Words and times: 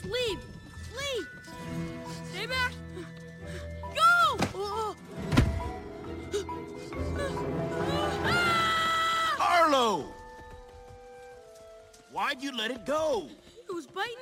Just 0.00 0.12
leave. 0.12 0.38
Leave. 0.96 1.28
Stay 2.32 2.46
back. 2.46 2.72
Go. 3.94 4.38
Oh. 4.54 4.96
Ah! 8.24 9.62
Arlo! 9.62 10.06
Why'd 12.12 12.42
you 12.42 12.56
let 12.56 12.70
it 12.70 12.86
go? 12.86 13.28
It 13.68 13.72
was 13.74 13.86
biting, 13.86 14.16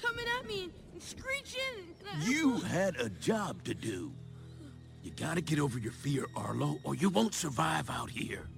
coming 0.00 0.24
at 0.38 0.46
me, 0.46 0.70
and 0.94 1.02
screeching. 1.02 1.60
and 2.00 2.22
I- 2.22 2.26
You 2.26 2.56
had 2.60 2.96
a 2.96 3.10
job 3.10 3.64
to 3.64 3.74
do. 3.74 4.12
You 5.02 5.10
gotta 5.12 5.40
get 5.42 5.58
over 5.58 5.78
your 5.78 5.92
fear, 5.92 6.26
Arlo, 6.34 6.78
or 6.84 6.94
you 6.94 7.10
won't 7.10 7.34
survive 7.34 7.90
out 7.90 8.10
here. 8.10 8.48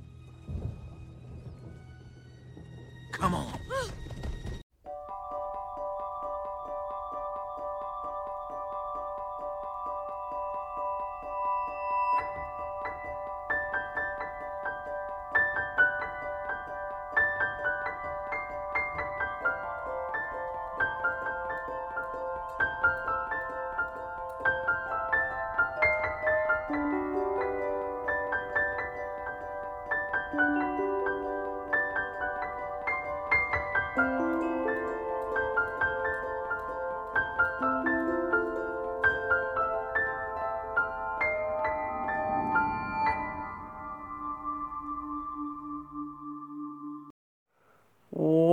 Come 3.12 3.34
on. 3.34 3.57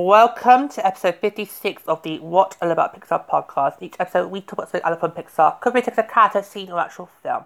Welcome 0.08 0.70
to 0.70 0.86
episode 0.86 1.16
56 1.16 1.82
of 1.88 2.04
the 2.04 2.20
What 2.20 2.58
All 2.62 2.70
About 2.70 2.94
Pixar 2.94 3.28
podcast. 3.28 3.82
Each 3.82 3.96
episode 4.00 4.30
we 4.30 4.40
talk 4.40 4.54
about 4.60 4.70
something 4.70 4.86
other 4.86 4.98
from 4.98 5.10
Pixar, 5.10 5.60
could 5.62 5.74
be 5.74 5.80
a 5.80 6.04
character, 6.04 6.44
scene, 6.44 6.70
or 6.70 6.80
actual 6.80 7.10
film. 7.24 7.46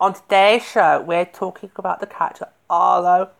On 0.00 0.12
today's 0.12 0.64
show, 0.64 1.00
we're 1.00 1.24
talking 1.24 1.70
about 1.76 2.00
the 2.00 2.08
character 2.08 2.48
Arlo 2.68 3.30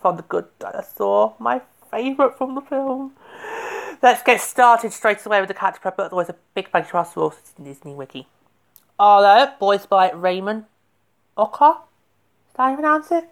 from 0.00 0.16
The 0.16 0.22
Good 0.22 0.46
Dinosaur, 0.58 1.34
my 1.38 1.60
favourite 1.90 2.38
from 2.38 2.54
the 2.54 2.62
film. 2.62 3.12
Let's 4.02 4.22
get 4.22 4.40
started 4.40 4.94
straight 4.94 5.26
away 5.26 5.40
with 5.40 5.48
the 5.48 5.54
character 5.54 5.82
prep, 5.82 5.98
but 5.98 6.10
always 6.10 6.30
a 6.30 6.36
big 6.54 6.70
thank 6.70 6.86
you 6.86 6.92
to 6.92 6.96
our 6.96 7.04
sources 7.04 7.52
in 7.58 7.64
Disney 7.64 7.92
Wiki. 7.92 8.26
Arlo, 8.98 9.52
voiced 9.60 9.90
by 9.90 10.10
Raymond 10.12 10.64
Oka. 11.36 11.76
Did 12.52 12.62
I 12.62 12.72
pronounce 12.72 13.12
it? 13.12 13.28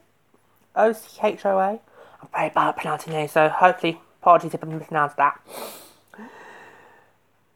O 0.77 0.93
C 0.93 1.19
H 1.23 1.47
O 1.47 1.59
A. 1.59 1.81
I'm 2.21 2.29
very 2.31 2.51
bad 2.51 2.69
at 2.69 2.77
pronouncing 2.77 3.15
names, 3.15 3.33
so 3.33 3.49
hopefully, 3.49 3.99
apologies 4.23 4.55
if 4.55 4.63
I 4.63 4.69
mispronounced 4.69 5.17
that. 5.17 5.41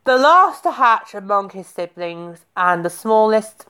The 0.04 0.16
last 0.16 0.64
to 0.64 0.72
hatch 0.72 1.14
among 1.14 1.50
his 1.50 1.68
siblings 1.68 2.44
and 2.56 2.84
the 2.84 2.90
smallest, 2.90 3.66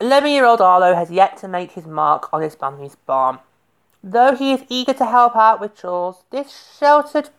11 0.00 0.30
year 0.30 0.44
old 0.44 0.60
Arlo 0.60 0.94
has 0.94 1.10
yet 1.10 1.36
to 1.38 1.48
make 1.48 1.72
his 1.72 1.86
mark 1.86 2.32
on 2.32 2.42
his 2.42 2.54
family's 2.54 2.96
farm. 3.06 3.40
Though 4.04 4.36
he 4.36 4.52
is 4.52 4.64
eager 4.68 4.92
to 4.94 5.04
help 5.04 5.34
out 5.34 5.60
with 5.60 5.76
chores, 5.76 6.16
this 6.30 6.76
sheltered 6.78 7.30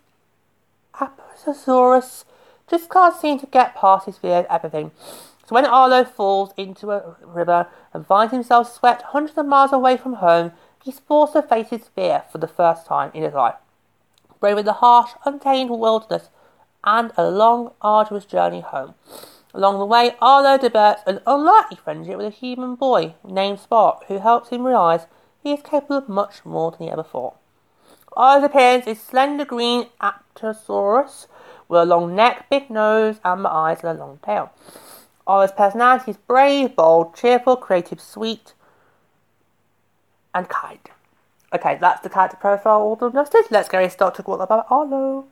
Apatosaurus 0.94 2.26
just 2.70 2.90
can't 2.90 3.16
seem 3.16 3.40
to 3.40 3.46
get 3.46 3.76
past 3.76 4.06
his 4.06 4.18
fear 4.18 4.40
of 4.40 4.46
everything. 4.50 4.92
So 5.46 5.56
when 5.56 5.66
Arlo 5.66 6.04
falls 6.04 6.54
into 6.58 6.92
a 6.92 7.16
river 7.24 7.68
and 7.94 8.06
finds 8.06 8.34
himself 8.34 8.72
swept 8.72 9.02
hundreds 9.02 9.38
of 9.38 9.46
miles 9.46 9.72
away 9.72 9.96
from 9.96 10.16
home, 10.16 10.52
he's 10.84 11.00
forced 11.00 11.34
to 11.34 11.42
face 11.42 11.70
his 11.70 11.88
fear 11.88 12.24
for 12.30 12.38
the 12.38 12.48
first 12.48 12.86
time 12.86 13.12
in 13.14 13.24
his 13.24 13.34
life. 13.34 13.56
Braving 14.40 14.66
the 14.66 14.74
harsh, 14.74 15.12
untamed 15.26 15.70
wilderness 15.70 16.30
and 16.84 17.12
a 17.18 17.30
long, 17.30 17.72
arduous 17.82 18.26
journey 18.26 18.62
home. 18.62 18.96
Along 19.54 19.80
the 19.80 19.86
way, 19.86 20.16
Arlo 20.22 20.58
develops 20.58 21.02
an 21.06 21.22
unlikely 21.26 21.78
friendship 21.78 22.18
with 22.18 22.28
a 22.28 22.30
human 22.30 22.76
boy 22.76 23.16
named 23.24 23.60
Spot, 23.60 24.04
who 24.08 24.20
helps 24.20 24.50
him 24.50 24.66
realise 24.66 25.08
he 25.42 25.54
is 25.54 25.62
capable 25.62 25.98
of 25.98 26.10
much 26.10 26.46
more 26.46 26.72
than 26.72 26.82
he 26.82 26.90
ever 26.90 27.04
thought. 27.04 27.36
Arlo's 28.14 28.44
appearance 28.44 28.88
is 28.88 29.02
slender 29.02 29.46
green 29.46 29.88
Apatosaurus 30.02 31.28
with 31.68 31.82
a 31.82 31.86
long 31.86 32.16
neck, 32.16 32.48
big 32.50 32.70
nose, 32.70 33.20
amber 33.24 33.50
eyes, 33.50 33.84
and 33.84 33.98
a 33.98 34.00
long 34.00 34.20
tail. 34.24 34.52
Arlo's 35.26 35.52
personality 35.52 36.12
is 36.12 36.18
brave, 36.18 36.76
bold, 36.76 37.16
cheerful, 37.16 37.56
creative, 37.56 38.02
sweet, 38.02 38.54
and 40.34 40.48
kind. 40.50 40.90
Okay, 41.52 41.78
that's 41.82 42.02
the 42.02 42.10
character 42.10 42.38
profile 42.38 42.82
all 42.82 42.96
done 42.96 43.14
justice. 43.14 43.48
Let's 43.50 43.70
go 43.70 43.80
and 43.80 43.92
start 43.92 44.16
talking 44.16 44.34
about 44.36 44.68
Arlo. 44.70 45.26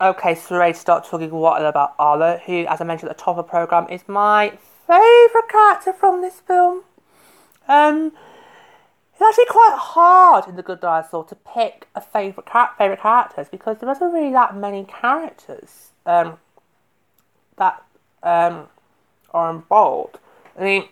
Okay, 0.00 0.34
so 0.34 0.56
ready 0.58 0.72
to 0.72 0.78
start 0.78 1.06
talking 1.06 1.30
what 1.30 1.64
about 1.64 1.94
Arlo, 2.00 2.40
who, 2.44 2.66
as 2.66 2.80
I 2.80 2.84
mentioned 2.84 3.10
at 3.10 3.16
the 3.16 3.22
top 3.22 3.38
of 3.38 3.46
the 3.46 3.48
programme, 3.48 3.88
is 3.88 4.02
my 4.08 4.58
favourite 4.88 5.48
character 5.48 5.92
from 5.92 6.20
this 6.20 6.40
film. 6.40 6.82
Um, 7.68 8.10
it's 9.12 9.22
actually 9.22 9.46
quite 9.46 9.76
hard 9.78 10.48
in 10.48 10.56
The 10.56 10.64
Good 10.64 10.80
Dinosaur 10.80 11.24
to 11.26 11.36
pick 11.36 11.86
a 11.94 12.00
favourite 12.00 12.50
char- 12.50 12.72
favourite 12.76 13.00
characters 13.02 13.46
because 13.48 13.78
there 13.78 13.88
isn't 13.88 14.12
really 14.12 14.32
that 14.32 14.56
many 14.56 14.84
characters 14.84 15.90
um, 16.06 16.38
that 17.56 17.84
um, 18.24 18.66
are 19.30 19.54
involved. 19.54 20.18
I 20.58 20.64
mean, 20.64 20.88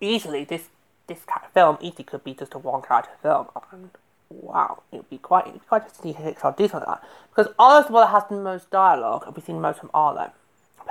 easily 0.00 0.44
this 0.44 0.68
this 1.08 1.18
film 1.52 1.78
easily 1.80 2.04
could 2.04 2.22
be 2.22 2.32
just 2.32 2.54
a 2.54 2.58
one 2.58 2.82
character 2.82 3.10
film, 3.20 3.48
and 3.72 3.90
wow, 4.40 4.82
it 4.92 4.96
would 4.96 5.10
be 5.10 5.18
quite 5.18 5.44
quite 5.68 5.82
interesting 5.82 6.14
to 6.14 6.20
see 6.20 6.24
Pixar 6.24 6.56
do 6.56 6.68
something 6.68 6.88
like 6.88 7.00
that 7.00 7.08
because 7.34 7.52
Arlo's 7.58 7.86
the 7.86 7.92
one 7.92 8.04
that 8.04 8.10
has 8.10 8.24
the 8.28 8.36
most 8.36 8.70
dialogue, 8.70 9.24
and 9.26 9.34
we've 9.34 9.44
seen 9.44 9.60
most 9.60 9.80
from 9.80 9.90
Arlo, 9.94 10.30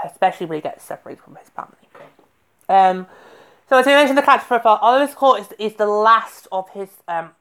especially 0.05 0.45
when 0.45 0.57
he 0.57 0.61
gets 0.61 0.83
separated 0.83 1.23
from 1.23 1.35
his 1.35 1.49
family. 1.49 1.75
Um, 2.69 3.07
so 3.69 3.77
as 3.77 3.85
we 3.85 3.93
mentioned, 3.93 4.17
the 4.17 4.21
character 4.21 4.47
profile, 4.47 4.79
Arlo's 4.81 5.13
Court 5.13 5.41
is 5.41 5.47
is 5.59 5.73
the 5.75 5.85
last 5.85 6.47
of 6.51 6.69
his 6.69 6.89
um 7.07 7.31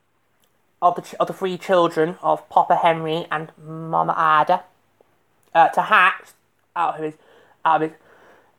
of 0.81 0.95
the 0.95 1.15
of 1.19 1.27
the 1.27 1.33
three 1.33 1.57
children 1.57 2.17
of 2.21 2.47
Papa 2.49 2.75
Henry 2.75 3.27
and 3.31 3.51
Mama 3.63 4.13
Ada 4.13 4.63
uh, 5.53 5.69
to 5.69 5.81
hatch 5.81 6.29
out 6.75 6.95
of 6.95 7.03
his 7.03 7.13
out 7.63 7.83
of 7.83 7.91
his 7.91 7.99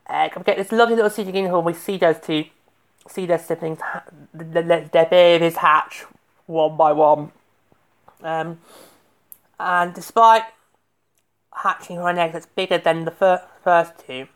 egg. 0.08 0.32
We 0.36 0.42
get 0.44 0.56
this 0.56 0.72
lovely 0.72 0.96
little 0.96 1.10
scene 1.10 1.28
again 1.28 1.50
where 1.50 1.60
we 1.60 1.72
see 1.72 1.96
those 1.96 2.20
two, 2.20 2.44
see 3.08 3.26
their 3.26 3.38
siblings, 3.38 3.78
their 4.32 5.06
babies 5.06 5.56
hatch 5.56 6.04
one 6.46 6.76
by 6.76 6.92
one. 6.92 7.32
Um, 8.22 8.60
and 9.58 9.94
despite 9.94 10.44
hatching 11.54 11.96
from 11.96 12.06
an 12.06 12.18
egg 12.18 12.32
that's 12.32 12.46
bigger 12.46 12.78
than 12.78 13.04
the 13.04 13.10
fir- 13.10 13.42
first 13.62 13.92
two, 14.06 14.28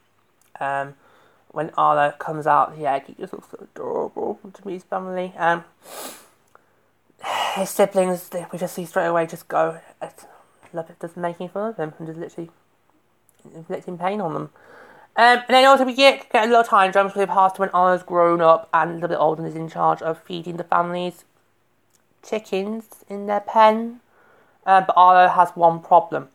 um, 0.61 0.95
when 1.49 1.71
Arlo 1.77 2.13
comes 2.19 2.47
out 2.47 2.77
the 2.77 2.87
egg, 2.87 3.05
he 3.07 3.15
just 3.15 3.33
looks 3.33 3.49
so 3.51 3.59
adorable 3.61 4.39
to 4.53 4.67
me, 4.67 4.75
his 4.75 4.85
family. 4.85 5.33
Um, 5.37 5.65
his 7.55 7.71
siblings, 7.71 8.31
we 8.53 8.59
just 8.59 8.75
see 8.75 8.85
straight 8.85 9.07
away 9.07 9.27
just 9.27 9.49
go, 9.49 9.81
love 10.73 10.91
it, 10.91 10.97
just 11.01 11.17
making 11.17 11.49
fun 11.49 11.71
of 11.71 11.77
him 11.77 11.95
and 11.99 12.07
just 12.07 12.19
literally 12.19 12.51
inflicting 13.55 13.99
pain 13.99 14.21
on 14.21 14.35
them. 14.35 14.51
Um, 15.17 15.39
and 15.39 15.49
then 15.49 15.65
also 15.65 15.85
we 15.85 15.95
get, 15.95 16.31
get 16.31 16.49
a 16.49 16.61
of 16.61 16.69
time 16.69 16.93
jump 16.93 17.13
to 17.15 17.19
the 17.19 17.27
past 17.27 17.59
when 17.59 17.71
Anna's 17.71 18.03
grown 18.03 18.43
up 18.43 18.69
and 18.75 18.91
a 18.91 18.95
little 18.95 19.09
bit 19.09 19.19
older 19.19 19.43
and 19.43 19.51
is 19.51 19.57
in 19.57 19.71
charge 19.71 20.03
of 20.03 20.23
feeding 20.23 20.59
the 20.59 20.65
family's 20.65 21.25
chickens 22.29 23.05
in 23.09 23.27
their 23.27 23.41
pen. 23.41 24.01
Um, 24.67 24.85
but 24.87 24.95
Arlo 24.97 25.29
has 25.29 25.51
one 25.51 25.81
problem. 25.81 26.29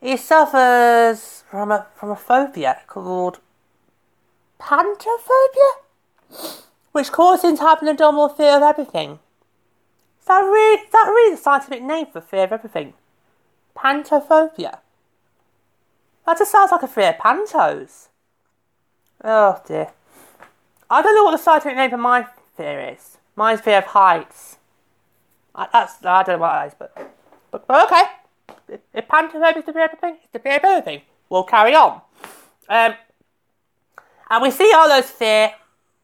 He 0.00 0.16
suffers 0.16 1.44
from 1.50 1.72
a 1.72 1.86
from 1.94 2.10
a 2.10 2.16
phobia 2.16 2.78
called 2.86 3.40
pantophobia, 4.60 5.70
which 6.92 7.10
causes 7.10 7.44
him 7.44 7.56
to 7.56 7.62
have 7.62 7.82
an 7.82 7.88
abnormal 7.88 8.28
fear 8.28 8.56
of 8.56 8.62
everything. 8.62 9.18
Is 10.20 10.26
that 10.28 10.40
really, 10.40 10.80
is 10.82 10.92
that 10.92 11.06
really 11.08 11.34
the 11.34 11.40
scientific 11.40 11.82
name 11.82 12.06
for 12.06 12.20
fear 12.20 12.44
of 12.44 12.52
everything? 12.52 12.94
Pantophobia. 13.76 14.78
That 16.26 16.38
just 16.38 16.52
sounds 16.52 16.70
like 16.70 16.82
a 16.82 16.88
fear 16.88 17.10
of 17.10 17.16
pantos. 17.16 18.08
Oh 19.22 19.60
dear. 19.66 19.92
I 20.88 21.02
don't 21.02 21.14
know 21.14 21.24
what 21.24 21.32
the 21.32 21.38
scientific 21.38 21.76
name 21.76 21.90
for 21.90 21.96
my 21.96 22.26
fear 22.56 22.80
is. 22.80 23.18
Mine's 23.36 23.60
fear 23.60 23.78
of 23.78 23.84
heights. 23.84 24.56
I, 25.54 25.68
that's 25.72 26.04
I 26.04 26.22
don't 26.22 26.36
know 26.36 26.42
what 26.42 26.52
that 26.52 26.66
is, 26.68 26.74
but 26.78 27.14
but, 27.50 27.66
but 27.66 27.84
okay. 27.86 28.02
If, 28.68 28.80
if 28.92 29.08
pantophobia 29.08 29.58
is 29.58 29.64
the 29.64 29.72
fear 29.72 29.84
of 29.84 29.90
everything, 29.92 30.18
it's 30.22 30.32
the 30.32 30.38
fear 30.38 30.56
of 30.56 30.64
everything. 30.64 31.02
We'll 31.28 31.44
carry 31.44 31.74
on. 31.74 32.00
Um, 32.68 32.94
and 34.30 34.42
we 34.42 34.50
see 34.50 34.72
all 34.74 34.88
those 34.88 35.10
fear, 35.10 35.52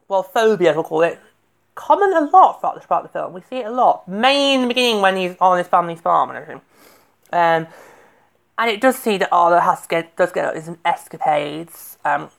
well, 0.07 0.23
phobias 0.23 0.75
we'll 0.75 0.83
call 0.83 1.01
it, 1.01 1.19
common 1.75 2.13
a 2.13 2.29
lot 2.29 2.59
throughout 2.61 3.03
the, 3.03 3.09
film. 3.09 3.33
We 3.33 3.41
see 3.41 3.57
it 3.57 3.65
a 3.65 3.71
lot. 3.71 4.07
Mainly 4.07 4.53
in 4.55 4.61
the 4.61 4.67
beginning 4.67 5.01
when 5.01 5.17
he's 5.17 5.35
on 5.41 5.57
his 5.57 5.67
family's 5.67 5.99
farm 5.99 6.29
and 6.29 6.37
everything. 6.37 6.61
Um, 7.33 7.67
and 8.57 8.69
it 8.69 8.79
does 8.79 8.97
see 8.97 9.17
that 9.17 9.29
Arlo 9.31 9.59
has 9.59 9.87
to 9.87 10.05
does 10.15 10.31
get 10.31 10.53
into 10.53 10.65
some 10.65 10.77
escapades 10.85 11.97
um, 12.05 12.29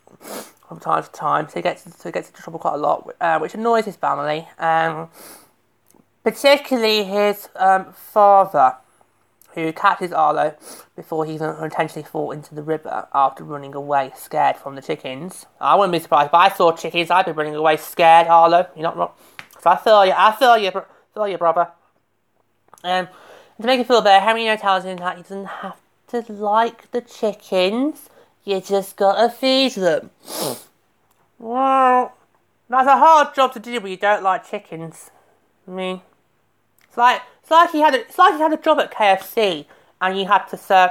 from 0.73 0.81
time 0.81 1.03
to 1.03 1.11
time. 1.11 1.49
So 1.49 1.55
he 1.55 1.63
gets, 1.63 1.83
so 1.83 2.09
he 2.09 2.13
gets 2.13 2.29
into 2.29 2.43
trouble 2.43 2.59
quite 2.59 2.75
a 2.75 2.79
lot, 2.79 3.15
uh, 3.21 3.39
which 3.39 3.55
annoys 3.55 3.85
his 3.85 3.97
family. 3.97 4.49
Um, 4.59 5.09
particularly 6.25 7.05
his 7.05 7.49
um, 7.57 7.93
father, 7.93 8.77
who 9.55 9.73
catches 9.73 10.13
Arlo 10.13 10.55
before 10.97 11.27
he 11.27 11.35
even 11.35 11.51
intentionally 11.63 12.07
fall 12.07 12.31
into 12.31 12.55
the 12.55 12.63
river 12.63 13.07
after 13.13 13.45
running 13.45 13.75
away 13.75 14.11
scared 14.17 14.57
from 14.57 14.77
the 14.77 14.83
chickens. 14.83 15.47
I 15.61 15.75
wouldn't 15.75 15.93
be 15.93 15.99
surprised 15.99 16.29
if 16.29 16.35
I 16.35 16.49
saw 16.49 16.73
chickens, 16.73 17.11
I'd 17.11 17.27
be 17.27 17.33
running 17.33 17.55
away 17.55 17.77
scared, 17.77 18.29
Arlo. 18.29 18.67
You're 18.75 18.85
not 18.85 18.97
wrong. 18.97 19.13
So 19.61 19.71
I 19.71 19.77
feel 19.77 20.07
you, 20.07 20.13
I 20.17 20.33
feel 20.33 20.57
you, 20.57 20.71
bro- 20.71 20.87
feel 21.13 21.29
you, 21.29 21.39
brother. 21.39 21.69
Um, 22.83 23.09
to 23.61 23.67
make 23.67 23.79
it 23.79 23.87
feel 23.87 24.01
better, 24.01 24.25
Henry 24.25 24.57
tells 24.57 24.85
him 24.85 24.97
that 24.99 25.17
he 25.17 25.23
doesn't 25.23 25.45
have 25.45 25.77
to 26.09 26.33
like 26.33 26.91
the 26.91 27.01
chickens, 27.01 28.09
you 28.44 28.61
just 28.61 28.97
gotta 28.97 29.31
feed 29.31 29.73
them. 29.73 30.11
well, 31.39 32.15
that's 32.69 32.89
a 32.89 32.97
hard 32.97 33.35
job 33.35 33.53
to 33.53 33.61
do 33.61 33.81
when 33.81 33.91
you 33.91 33.97
don't 33.97 34.23
like 34.23 34.49
chickens. 34.49 35.11
I 35.67 35.71
mean, 35.71 36.00
it's 36.89 36.97
like 36.97 37.23
it's 37.41 37.50
like 37.50 37.71
he 37.71 37.81
had 37.81 37.94
a, 37.94 38.00
it's 38.00 38.19
like 38.19 38.35
he 38.35 38.41
had 38.41 38.53
a 38.53 38.56
job 38.56 38.81
at 38.81 38.93
KFC 38.93 39.67
and 40.00 40.19
you 40.19 40.27
had 40.27 40.47
to 40.49 40.56
serve 40.56 40.91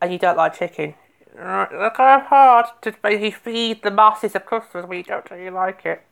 and 0.00 0.12
you 0.12 0.18
don't 0.18 0.36
like 0.36 0.58
chicken. 0.58 0.94
It's 1.34 1.96
kind 1.96 2.20
of 2.20 2.26
hard 2.26 2.66
to 2.82 2.92
basically 3.02 3.30
feed 3.30 3.82
the 3.82 3.90
masses 3.90 4.34
of 4.34 4.44
customers 4.44 4.86
when 4.86 4.98
you 4.98 5.04
don't 5.04 5.30
really 5.30 5.50
like 5.50 5.86
it. 5.86 6.02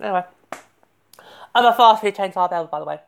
Anyway, 0.00 0.24
I'm 1.54 1.64
a 1.64 1.74
fast 1.74 2.02
food 2.02 2.14
chains 2.14 2.36
are 2.36 2.48
by 2.48 2.78
the 2.78 2.84
way. 2.84 3.00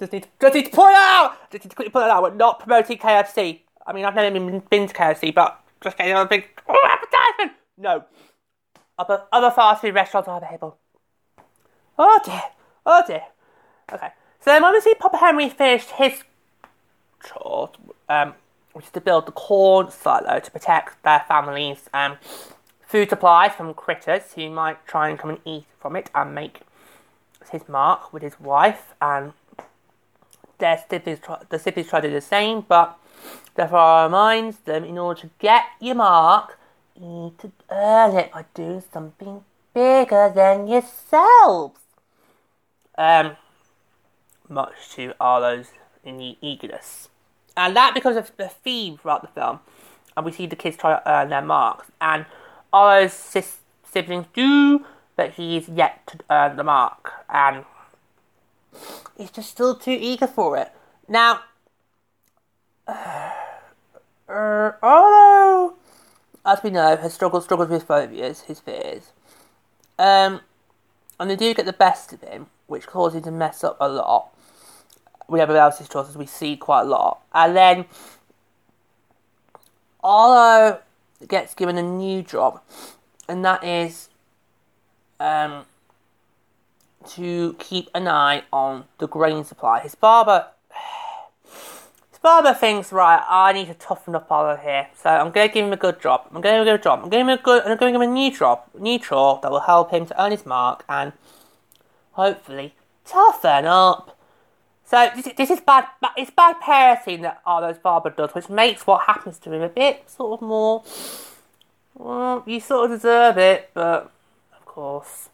Just 0.00 0.12
need, 0.12 0.22
to, 0.24 0.28
just 0.40 0.54
need 0.54 0.66
to 0.66 0.70
point 0.70 0.92
it 0.92 0.96
out. 0.96 1.36
Just 1.50 1.64
need 1.64 1.70
to 1.70 1.76
quickly 1.76 1.90
point 1.90 2.06
it 2.06 2.10
out. 2.10 2.22
We're 2.22 2.34
not 2.34 2.60
promoting 2.60 2.98
KFC. 2.98 3.60
I 3.86 3.92
mean, 3.92 4.04
I've 4.04 4.14
never 4.14 4.34
even 4.34 4.62
been 4.70 4.86
to 4.86 4.94
KFC, 4.94 5.34
but 5.34 5.60
just 5.82 5.96
getting 5.96 6.14
a 6.14 6.24
big 6.26 6.48
oh, 6.68 6.88
advertisement. 6.90 7.58
No, 7.76 8.04
other 8.98 9.24
other 9.32 9.50
fast 9.50 9.82
food 9.82 9.94
restaurants 9.94 10.28
are 10.28 10.38
available. 10.38 10.78
Oh 11.98 12.20
dear. 12.24 12.42
Oh 12.86 13.02
dear. 13.06 13.22
Okay. 13.92 14.08
So 14.40 14.50
then 14.50 14.80
see 14.80 14.94
Papa 14.94 15.16
Henry 15.18 15.48
finished 15.48 15.90
his 15.90 16.22
chores, 17.24 17.70
um, 18.08 18.34
which 18.72 18.86
is 18.86 18.90
to 18.92 19.00
build 19.00 19.26
the 19.26 19.32
corn 19.32 19.90
silo 19.90 20.38
to 20.38 20.50
protect 20.50 21.02
their 21.02 21.24
family's 21.26 21.88
um, 21.92 22.16
food 22.86 23.10
supplies 23.10 23.52
from 23.52 23.74
critters 23.74 24.32
who 24.34 24.48
might 24.50 24.86
try 24.86 25.08
and 25.08 25.18
come 25.18 25.30
and 25.30 25.40
eat 25.44 25.66
from 25.80 25.96
it 25.96 26.10
and 26.14 26.34
make 26.34 26.60
his 27.50 27.68
mark 27.68 28.12
with 28.12 28.22
his 28.22 28.38
wife 28.40 28.94
and 29.00 29.32
their 30.58 30.82
siblings 30.88 31.20
try, 31.20 31.42
the 31.48 31.58
siblings 31.58 31.88
try 31.88 32.00
to 32.00 32.08
do 32.08 32.14
the 32.14 32.20
same, 32.20 32.64
but 32.68 32.98
therefore 33.54 33.78
I 33.78 34.04
reminds 34.04 34.58
them 34.58 34.84
in 34.84 34.98
order 34.98 35.22
to 35.22 35.30
get 35.38 35.64
your 35.80 35.96
mark, 35.96 36.58
you 36.94 37.06
need 37.06 37.38
to 37.38 37.52
earn 37.70 38.16
it 38.16 38.32
by 38.32 38.44
doing 38.54 38.82
something 38.92 39.44
bigger 39.74 40.32
than 40.34 40.66
yourselves. 40.66 41.80
Um, 42.96 43.36
much 44.48 44.90
to 44.94 45.14
Arlo's 45.20 45.68
eagerness. 46.04 47.08
And 47.56 47.76
that 47.76 47.94
becomes 47.94 48.16
a 48.16 48.22
theme 48.22 48.96
throughout 48.96 49.22
the 49.22 49.28
film. 49.28 49.60
And 50.16 50.24
we 50.24 50.32
see 50.32 50.46
the 50.46 50.56
kids 50.56 50.76
try 50.76 50.94
to 50.94 51.10
earn 51.10 51.28
their 51.28 51.42
marks. 51.42 51.86
And 52.00 52.24
Arlo's 52.72 53.12
sis- 53.12 53.58
siblings 53.84 54.26
do, 54.32 54.84
but 55.16 55.32
he's 55.32 55.68
yet 55.68 56.06
to 56.08 56.18
earn 56.30 56.56
the 56.56 56.64
mark. 56.64 57.12
And 57.28 57.64
he's 59.16 59.30
just 59.30 59.50
still 59.50 59.74
too 59.74 59.96
eager 60.00 60.26
for 60.26 60.56
it. 60.56 60.72
Now, 61.08 61.40
uh, 62.88 63.30
Arlo, 64.82 65.74
as 66.44 66.62
we 66.62 66.70
know, 66.70 66.96
has 66.96 67.14
struggled, 67.14 67.44
struggled 67.44 67.70
with 67.70 67.84
phobias, 67.84 68.42
his 68.42 68.60
fears. 68.60 69.12
Um, 69.98 70.40
and 71.20 71.30
they 71.30 71.36
do 71.36 71.52
get 71.54 71.66
the 71.66 71.72
best 71.72 72.12
of 72.12 72.22
him, 72.22 72.46
which 72.66 72.86
causes 72.86 73.18
him 73.18 73.24
to 73.24 73.30
mess 73.30 73.64
up 73.64 73.76
a 73.80 73.88
lot 73.88 74.30
with 75.28 75.40
everyone 75.40 75.62
else's 75.62 75.88
choices. 75.88 76.16
We 76.16 76.26
see 76.26 76.56
quite 76.56 76.82
a 76.82 76.84
lot, 76.84 77.20
and 77.34 77.56
then 77.56 77.84
Arlo 80.02 80.80
gets 81.26 81.54
given 81.54 81.76
a 81.76 81.82
new 81.82 82.22
job, 82.22 82.62
and 83.28 83.44
that 83.44 83.64
is 83.64 84.08
um, 85.18 85.66
to 87.08 87.56
keep 87.58 87.90
an 87.94 88.06
eye 88.08 88.44
on 88.52 88.84
the 88.98 89.08
grain 89.08 89.44
supply. 89.44 89.80
His 89.80 89.94
barber, 89.94 90.46
his 92.18 92.22
barber 92.22 92.52
thinks, 92.52 92.92
right, 92.92 93.24
I 93.28 93.52
need 93.52 93.68
to 93.68 93.74
toughen 93.74 94.16
up 94.16 94.30
Arlo 94.30 94.56
here, 94.56 94.88
so 95.00 95.08
I'm 95.08 95.30
going 95.30 95.48
to 95.48 95.54
give 95.54 95.64
him 95.64 95.72
a 95.72 95.76
good 95.76 96.00
job. 96.00 96.22
I'm 96.34 96.40
going 96.40 96.58
to 96.58 96.64
give 96.64 96.66
him 96.66 96.80
a 96.80 96.82
job. 96.82 97.00
I'm 97.04 97.08
going 97.10 97.24
to 97.26 97.32
give 97.32 97.38
him 97.38 97.38
a 97.38 97.42
good, 97.42 97.62
I'm 97.62 97.76
going 97.78 97.92
to 97.92 97.98
give 97.98 98.02
him 98.02 98.10
a 98.10 98.12
new 98.12 98.36
job, 98.36 98.62
new 98.76 98.98
chore 98.98 99.38
that 99.42 99.52
will 99.52 99.60
help 99.60 99.92
him 99.92 100.04
to 100.06 100.20
earn 100.20 100.32
his 100.32 100.44
mark 100.44 100.84
and 100.88 101.12
hopefully 102.12 102.74
toughen 103.04 103.66
up. 103.66 104.18
So 104.84 105.10
this, 105.14 105.26
is- 105.28 105.32
this 105.34 105.50
is 105.50 105.60
bad. 105.60 105.86
It's 106.16 106.32
bad 106.32 106.56
parenting 106.60 107.22
that 107.22 107.40
Arlo's 107.46 107.78
barber 107.78 108.10
does, 108.10 108.34
which 108.34 108.48
makes 108.48 108.84
what 108.86 109.02
happens 109.04 109.38
to 109.40 109.52
him 109.52 109.62
a 109.62 109.68
bit 109.68 110.10
sort 110.10 110.40
of 110.40 110.46
more. 110.46 110.82
Well, 111.94 112.42
you 112.46 112.58
sort 112.58 112.90
of 112.90 112.96
deserve 112.96 113.38
it, 113.38 113.70
but 113.74 114.10
of 114.56 114.64
course, 114.64 115.28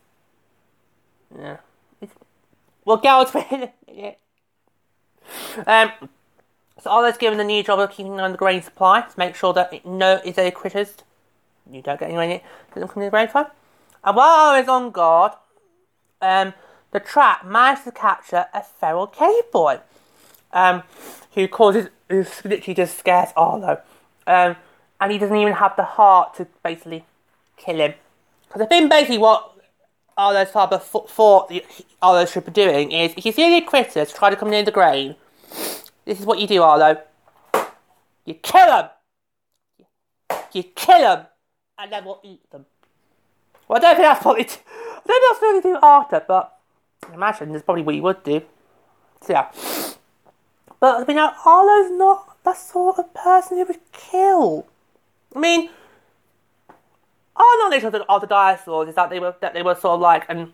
yeah. 1.39 1.59
It's, 2.01 2.13
we'll 2.85 3.01
it. 3.03 4.19
Um, 5.67 5.91
so 6.85 7.13
given 7.19 7.39
the 7.39 7.45
new 7.45 7.63
job 7.63 7.79
of 7.79 7.91
keeping 7.91 8.13
an 8.13 8.21
eye 8.21 8.25
on 8.25 8.33
the 8.33 8.39
grain 8.39 8.63
supply 8.63 9.01
to 9.01 9.19
make 9.19 9.35
sure 9.35 9.53
that 9.55 9.85
no 9.87 10.21
is 10.25 10.37
any 10.37 10.51
critters. 10.51 10.95
You 11.71 11.81
don't 11.81 11.99
get 11.99 12.09
anywhere 12.09 12.27
near 12.27 12.41
doesn't 12.75 12.89
come 12.89 13.03
in 13.03 13.07
the 13.07 13.11
grain 13.11 13.27
supply. 13.29 13.47
And 14.05 14.17
while 14.17 14.61
is 14.61 14.69
on 14.69 14.91
guard, 14.91 15.33
um, 16.21 16.53
the 16.91 17.01
trap 17.01 17.47
managed 17.47 17.85
to 17.85 17.93
capture 17.93 18.47
a 18.53 18.63
feral 18.63 19.07
cave 19.07 19.51
boy, 19.51 19.81
um, 20.53 20.83
who 21.33 21.49
causes, 21.49 21.89
who 22.11 22.27
literally 22.45 22.75
just 22.75 22.99
scares 22.99 23.31
Arlo, 23.35 23.81
um, 24.27 24.57
and 25.01 25.13
he 25.13 25.17
doesn't 25.17 25.37
even 25.37 25.55
have 25.55 25.75
the 25.77 25.85
heart 25.85 26.35
to 26.35 26.47
basically 26.63 27.05
kill 27.57 27.77
him. 27.77 27.95
Because 28.47 28.63
I 28.63 28.67
think 28.67 28.91
basically 28.91 29.19
what 29.19 29.53
Arlo's 30.19 30.51
father 30.51 30.79
th- 30.79 31.05
thought 31.09 31.51
Arlo 32.03 32.27
should 32.27 32.45
be 32.45 32.53
doing 32.53 32.93
is, 32.93 33.15
if 33.17 33.25
you 33.25 33.33
see 33.33 33.45
any 33.45 33.63
critters 33.63 34.13
try 34.13 34.29
to 34.29 34.37
come 34.37 34.51
near 34.51 34.63
the 34.63 34.71
grain, 34.71 35.17
this 36.05 36.21
is 36.21 36.27
what 36.27 36.39
you 36.39 36.47
do, 36.47 36.63
Arlo. 36.63 37.01
You 38.25 38.35
kill 38.35 38.67
them. 38.67 38.89
You 40.53 40.63
kill 40.63 41.01
them, 41.01 41.27
and 41.79 41.93
then 41.93 42.05
we'll 42.05 42.21
eat 42.23 42.49
them. 42.51 42.67
Well, 43.67 43.79
I 43.79 43.81
don't 43.81 43.97
think 43.97 44.07
that's 44.07 44.25
what 44.25 44.37
they 44.37 44.45
do. 44.45 44.55
I 44.71 45.01
don't 45.07 45.39
think 45.41 45.55
that's 45.55 45.65
they 45.65 45.71
do 45.71 45.79
after, 45.83 46.25
but 46.27 46.59
I 47.11 47.15
imagine 47.15 47.53
that's 47.53 47.65
probably 47.65 47.83
what 47.83 47.95
you 47.95 48.03
would 48.03 48.23
do. 48.23 48.43
So 49.21 49.33
yeah. 49.33 49.51
But 50.81 51.09
you 51.09 51.15
know, 51.15 51.33
Arlo's 51.45 51.91
not 51.93 52.43
the 52.45 52.55
sort 52.55 52.99
of 52.99 53.13
person 53.15 53.59
who 53.59 53.65
would 53.65 53.81
kill. 53.93 54.67
I 55.35 55.39
mean, 55.39 55.71
our 57.37 57.59
knowledge 57.59 57.85
of 57.85 57.93
the, 57.93 58.05
of 58.05 58.21
the 58.21 58.27
dinosaurs 58.27 58.89
is 58.89 58.95
that 58.95 59.11
they 59.11 59.19
were 59.19 59.35
that 59.41 59.55
they 59.55 59.63
were 59.63 59.75
sort 59.75 59.95
of 59.95 60.01
like 60.01 60.25
an 60.29 60.53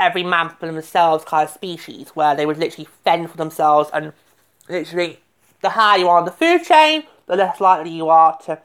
every 0.00 0.24
man 0.24 0.48
for 0.48 0.66
themselves 0.66 1.24
kind 1.24 1.46
of 1.46 1.54
species 1.54 2.08
where 2.10 2.34
they 2.34 2.46
would 2.46 2.58
literally 2.58 2.88
fend 3.04 3.30
for 3.30 3.36
themselves 3.36 3.90
and 3.92 4.12
literally 4.68 5.20
the 5.60 5.70
higher 5.70 5.98
you 5.98 6.08
are 6.08 6.18
on 6.18 6.24
the 6.24 6.30
food 6.30 6.64
chain, 6.64 7.04
the 7.26 7.36
less 7.36 7.60
likely 7.60 7.90
you 7.90 8.08
are 8.08 8.36
to 8.46 8.58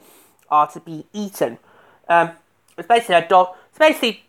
are 0.49 0.71
to 0.71 0.79
be 0.79 1.05
eaten. 1.13 1.57
Um, 2.07 2.31
it's 2.77 2.87
basically 2.87 3.15
a 3.15 3.27
dog. 3.27 3.55
It's 3.69 3.79
basically 3.79 4.23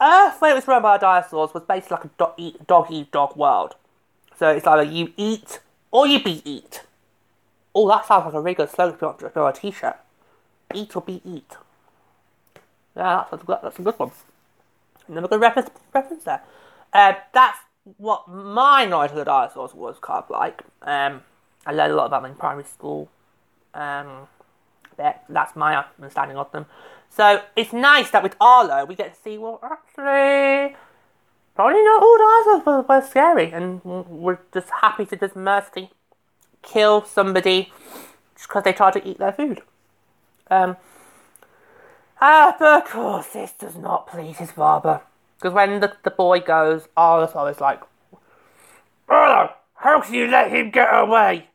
Earth 0.00 0.40
when 0.40 0.50
it 0.50 0.54
was 0.54 0.68
run 0.68 0.82
by 0.82 0.98
dinosaurs 0.98 1.54
was 1.54 1.62
basically 1.64 1.96
like 1.96 2.04
a 2.04 2.10
dog 2.18 2.34
eat 2.36 2.66
dog 2.66 2.86
eat 2.90 3.10
dog 3.10 3.36
world. 3.36 3.74
So 4.36 4.50
it's 4.50 4.66
either 4.66 4.82
you 4.82 5.12
eat 5.16 5.60
or 5.90 6.06
you 6.06 6.22
be 6.22 6.42
eat. 6.44 6.82
Oh, 7.74 7.88
that 7.88 8.06
sounds 8.06 8.26
like 8.26 8.34
a 8.34 8.40
really 8.40 8.54
good 8.54 8.70
slogan 8.70 8.98
on 9.02 9.48
a 9.48 9.52
t-shirt. 9.52 9.96
Eat 10.74 10.94
or 10.94 11.02
be 11.02 11.20
eat. 11.24 11.56
Yeah, 12.96 13.24
that's 13.30 13.42
a 13.42 13.46
that's 13.46 13.78
a 13.78 13.82
good 13.82 13.98
one. 13.98 14.10
Another 15.08 15.28
good 15.28 15.40
reference, 15.40 15.70
reference 15.92 16.24
there. 16.24 16.42
Uh, 16.92 17.14
that's 17.32 17.58
what 17.98 18.28
my 18.28 18.84
knowledge 18.84 19.10
of 19.10 19.16
the 19.16 19.24
dinosaurs 19.24 19.74
was 19.74 19.96
kind 20.00 20.24
of 20.24 20.30
like. 20.30 20.62
Um, 20.82 21.22
I 21.66 21.72
learned 21.72 21.92
a 21.92 21.96
lot 21.96 22.06
about 22.06 22.22
them 22.22 22.32
in 22.32 22.36
primary 22.36 22.64
school. 22.64 23.10
Um, 23.74 24.28
that's 24.96 25.56
my 25.56 25.84
understanding 25.98 26.36
of 26.36 26.50
them. 26.52 26.66
So 27.10 27.42
it's 27.56 27.72
nice 27.72 28.10
that 28.10 28.22
with 28.22 28.36
Arlo 28.40 28.84
we 28.84 28.94
get 28.94 29.14
to 29.14 29.20
see, 29.20 29.38
well, 29.38 29.60
actually, 29.62 30.76
probably 31.54 31.82
not 31.82 32.02
all 32.02 32.18
dinosaurs 32.18 32.66
were, 32.66 32.82
were 32.82 33.06
scary, 33.06 33.52
and 33.52 33.84
we're 33.84 34.38
just 34.52 34.70
happy 34.82 35.06
to 35.06 35.16
just 35.16 35.36
mercifully 35.36 35.90
kill 36.62 37.04
somebody 37.04 37.72
just 38.34 38.48
because 38.48 38.64
they 38.64 38.72
tried 38.72 38.94
to 38.94 39.08
eat 39.08 39.18
their 39.18 39.32
food. 39.32 39.62
Um, 40.50 40.76
ah, 42.20 42.54
but 42.58 42.84
of 42.84 42.90
course, 42.90 43.28
this 43.28 43.52
does 43.52 43.76
not 43.76 44.06
please 44.06 44.38
his 44.38 44.50
father. 44.52 45.00
Because 45.36 45.52
when 45.52 45.80
the, 45.80 45.92
the 46.02 46.10
boy 46.10 46.40
goes, 46.40 46.88
Arlo's 46.96 47.54
is 47.54 47.60
like, 47.60 47.80
Arlo, 49.08 49.52
how 49.74 50.00
can 50.00 50.14
you 50.14 50.26
let 50.26 50.50
him 50.50 50.70
get 50.70 50.88
away? 50.90 51.48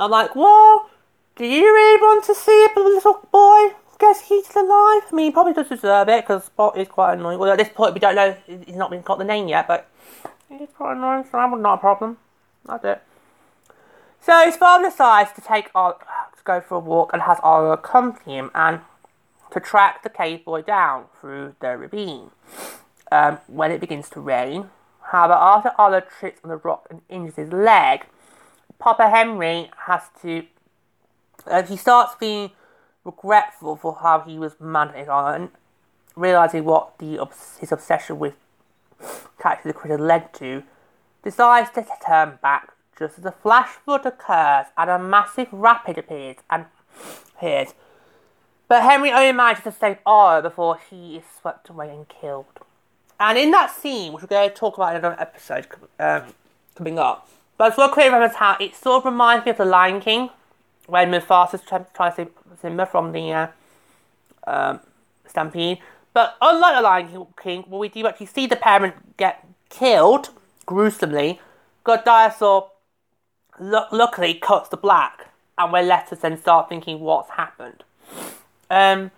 I'm 0.00 0.10
like, 0.10 0.34
well, 0.34 0.90
do 1.36 1.44
you 1.44 1.62
really 1.62 2.00
want 2.00 2.24
to 2.24 2.34
see 2.34 2.66
a 2.74 2.80
little 2.80 3.20
boy 3.30 3.76
get 4.00 4.16
eaten 4.30 4.62
alive? 4.62 5.02
I 5.10 5.10
mean, 5.12 5.26
he 5.26 5.30
probably 5.30 5.52
does 5.52 5.68
deserve 5.68 6.08
it 6.08 6.24
because 6.24 6.44
Spot 6.44 6.76
is 6.76 6.88
quite 6.88 7.14
annoying. 7.14 7.38
Well, 7.38 7.52
at 7.52 7.58
this 7.58 7.68
point, 7.68 7.94
we 7.94 8.00
don't 8.00 8.16
know, 8.16 8.36
he's 8.46 8.76
not 8.76 8.90
been 8.90 9.02
got 9.02 9.18
the 9.18 9.24
name 9.24 9.48
yet, 9.48 9.68
but 9.68 9.88
he's 10.48 10.68
quite 10.76 10.96
annoying, 10.96 11.24
so 11.24 11.30
that's 11.34 11.62
not 11.62 11.74
a 11.74 11.78
problem. 11.78 12.16
That's 12.64 12.84
it. 12.84 13.02
So 14.20 14.44
his 14.44 14.56
father 14.56 14.88
decides 14.88 15.32
to 15.32 15.40
take 15.40 15.70
Arlo, 15.74 15.98
to 16.36 16.42
go 16.44 16.60
for 16.60 16.76
a 16.76 16.80
walk 16.80 17.12
and 17.12 17.22
has 17.22 17.38
Arlo 17.42 17.70
accompany 17.70 18.36
him 18.36 18.50
and 18.54 18.80
to 19.52 19.60
track 19.60 20.02
the 20.02 20.10
cave 20.10 20.44
boy 20.44 20.62
down 20.62 21.06
through 21.20 21.54
the 21.60 21.76
ravine. 21.76 22.30
Um, 23.10 23.38
when 23.46 23.70
it 23.72 23.80
begins 23.80 24.10
to 24.10 24.20
rain, 24.20 24.68
however, 25.12 25.32
after 25.32 25.72
Arlo 25.78 26.00
trips 26.00 26.40
on 26.44 26.50
the 26.50 26.56
rock 26.56 26.86
and 26.90 27.00
injures 27.08 27.36
his 27.36 27.52
leg, 27.52 28.04
Papa 28.78 29.08
Henry 29.08 29.70
has 29.86 30.02
to. 30.22 30.44
Uh, 31.46 31.62
he 31.62 31.76
starts 31.76 32.14
being 32.20 32.50
regretful 33.04 33.76
for 33.76 33.98
how 34.02 34.20
he 34.20 34.38
was 34.38 34.60
managed 34.60 35.08
on, 35.08 35.50
realizing 36.14 36.64
what 36.64 36.98
the 36.98 37.26
his 37.58 37.72
obsession 37.72 38.18
with 38.18 38.34
catching 39.40 39.68
the 39.68 39.72
critter 39.72 39.98
led 39.98 40.32
to, 40.34 40.62
decides 41.22 41.70
to 41.70 41.86
turn 42.04 42.38
back 42.42 42.72
just 42.98 43.18
as 43.18 43.24
a 43.24 43.32
flash 43.32 43.68
flood 43.68 44.04
occurs 44.04 44.66
and 44.76 44.90
a 44.90 44.98
massive 44.98 45.48
rapid 45.52 45.98
appears 45.98 46.36
and 46.50 46.66
appears. 47.36 47.74
But 48.68 48.82
Henry 48.82 49.10
only 49.10 49.32
manages 49.32 49.64
to 49.64 49.72
save 49.72 49.98
Arlo 50.04 50.42
before 50.42 50.78
he 50.90 51.16
is 51.16 51.24
swept 51.40 51.70
away 51.70 51.88
and 51.88 52.06
killed. 52.08 52.44
And 53.18 53.38
in 53.38 53.50
that 53.50 53.74
scene, 53.74 54.12
which 54.12 54.22
we're 54.22 54.28
going 54.28 54.50
to 54.50 54.54
talk 54.54 54.76
about 54.76 54.90
in 54.90 54.98
another 54.98 55.20
episode 55.20 55.66
um, 55.98 56.34
coming 56.74 56.98
up, 56.98 57.28
but 57.56 57.68
it's 57.68 57.78
real 57.78 57.88
quick 57.88 58.04
remember 58.04 58.32
how 58.36 58.56
it 58.60 58.76
sort 58.76 59.04
of 59.04 59.12
reminds 59.12 59.44
me 59.44 59.50
of 59.50 59.56
The 59.56 59.64
Lion 59.64 60.00
King, 60.00 60.30
when 60.86 61.10
Mufasa's 61.10 61.62
trying 61.62 61.84
to 61.84 62.14
save 62.14 62.28
Simba 62.60 62.86
from 62.86 63.12
the 63.12 63.32
uh, 63.32 63.46
um, 64.46 64.80
stampede. 65.26 65.78
But 66.14 66.36
unlike 66.40 66.76
The 66.76 66.82
Lion 66.82 67.26
King, 67.42 67.62
where 67.68 67.80
we 67.80 67.88
do 67.88 68.06
actually 68.06 68.26
see 68.26 68.46
the 68.46 68.56
parent 68.56 69.16
get 69.16 69.44
killed 69.70 70.30
gruesomely, 70.66 71.40
Good 71.84 72.04
Dinosaur 72.04 72.70
luckily 73.58 74.34
cuts 74.34 74.68
the 74.68 74.76
black, 74.76 75.28
and 75.56 75.72
we're 75.72 75.82
left 75.82 76.10
to 76.10 76.16
then 76.16 76.38
start 76.38 76.68
thinking 76.68 77.00
what's 77.00 77.30
happened. 77.30 77.82
Um, 78.70 79.10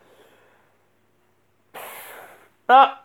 but 2.66 3.04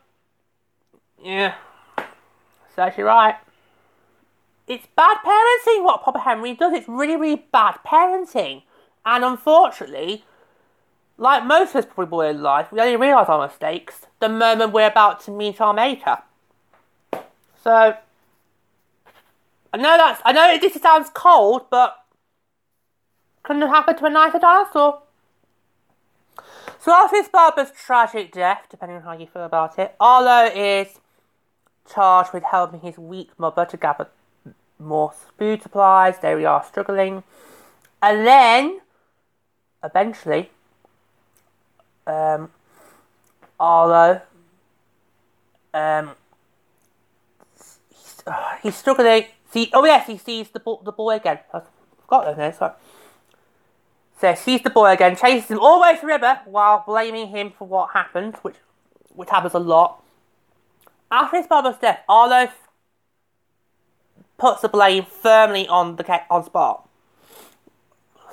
yeah, 1.24 1.56
it's 1.98 2.78
actually 2.78 3.04
right. 3.06 3.36
It's 4.68 4.88
bad 4.96 5.18
parenting 5.24 5.84
what 5.84 6.04
Papa 6.04 6.20
Henry 6.20 6.54
does. 6.54 6.74
It's 6.74 6.88
really, 6.88 7.16
really 7.16 7.46
bad 7.52 7.78
parenting, 7.86 8.64
and 9.06 9.24
unfortunately, 9.24 10.26
like 11.18 11.46
most 11.46 11.70
of 11.72 11.78
us 11.78 11.92
probably 11.94 12.30
in 12.30 12.42
life, 12.42 12.72
we 12.72 12.80
only 12.80 12.96
realise 12.96 13.30
our 13.30 13.48
mistakes 13.48 14.08
the 14.20 14.30
moment 14.30 14.74
we're 14.74 14.88
about 14.88 15.20
to 15.22 15.32
meet 15.32 15.62
our 15.62 15.74
maker. 15.74 16.20
So 17.64 17.96
I 19.74 19.78
know 19.78 19.98
that's 19.98 20.22
I 20.24 20.32
know 20.32 20.58
this 20.60 20.80
sounds 20.82 21.10
cold, 21.14 21.70
but 21.70 21.96
couldn't 23.44 23.62
have 23.62 23.72
happened 23.72 23.98
to 24.00 24.06
a 24.06 24.10
nicer 24.10 24.40
dinosaur. 24.40 25.02
So 26.86 26.94
after 26.94 27.18
his 27.18 27.28
barber's 27.30 27.72
tragic 27.72 28.32
death, 28.32 28.68
depending 28.70 28.98
on 28.98 29.02
how 29.02 29.14
you 29.14 29.26
feel 29.26 29.46
about 29.46 29.80
it, 29.80 29.96
Arlo 30.00 30.52
is 30.54 31.00
charged 31.92 32.32
with 32.32 32.44
helping 32.44 32.82
his 32.82 32.96
weak 32.96 33.32
mother 33.40 33.66
to 33.66 33.76
gather 33.76 34.08
more 34.78 35.12
food 35.36 35.64
supplies. 35.64 36.18
We 36.22 36.46
are 36.46 36.64
struggling. 36.64 37.24
And 38.04 38.28
then, 38.28 38.82
eventually, 39.84 40.52
um, 42.06 42.52
Arlo, 43.60 44.22
um, 45.74 46.12
he's, 47.90 48.24
uh, 48.28 48.58
he's 48.62 48.76
struggling. 48.76 49.26
See, 49.50 49.72
oh 49.74 49.86
yes, 49.86 50.06
he 50.06 50.20
sees 50.20 50.50
the, 50.50 50.60
bo- 50.60 50.82
the 50.86 50.92
boy 50.92 51.16
again. 51.16 51.40
I 51.52 51.62
forgot 52.02 52.56
sorry. 52.56 52.74
So 54.20 54.34
sees 54.34 54.62
the 54.62 54.70
boy 54.70 54.92
again, 54.92 55.16
chases 55.16 55.50
him 55.50 55.60
all 55.60 55.76
the 55.76 55.82
way 55.82 55.96
to 55.96 56.02
the 56.02 56.08
river 56.08 56.40
while 56.46 56.84
blaming 56.86 57.28
him 57.28 57.52
for 57.58 57.68
what 57.68 57.92
happened, 57.92 58.36
which 58.42 58.56
which 59.14 59.30
happens 59.30 59.54
a 59.54 59.60
lot. 59.60 60.04
After 61.12 61.38
his 61.38 61.48
father's 61.48 61.78
death, 61.78 62.00
Arlo 62.08 62.50
puts 64.38 64.62
the 64.62 64.70
blame 64.70 65.06
firmly 65.06 65.68
on 65.68 65.96
the 65.96 66.22
on 66.30 66.44
Spot. 66.44 66.88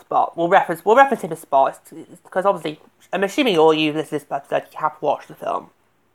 Spot. 0.01 0.37
We'll 0.37 0.49
reference 0.49 0.85
we'll 0.85 0.97
reference 0.97 1.23
him 1.23 1.33
as 1.33 1.41
Spot 1.41 1.79
because 2.23 2.45
obviously 2.45 2.81
I'm 3.13 3.25
assuming 3.25 3.59
all 3.59 3.75
you 3.75 3.93
listeners 3.93 4.23
to 4.23 4.29
this 4.29 4.33
episode 4.33 4.69
you 4.73 4.79
have 4.79 4.97
watched 5.01 5.29
the 5.29 5.35
film. 5.35 5.71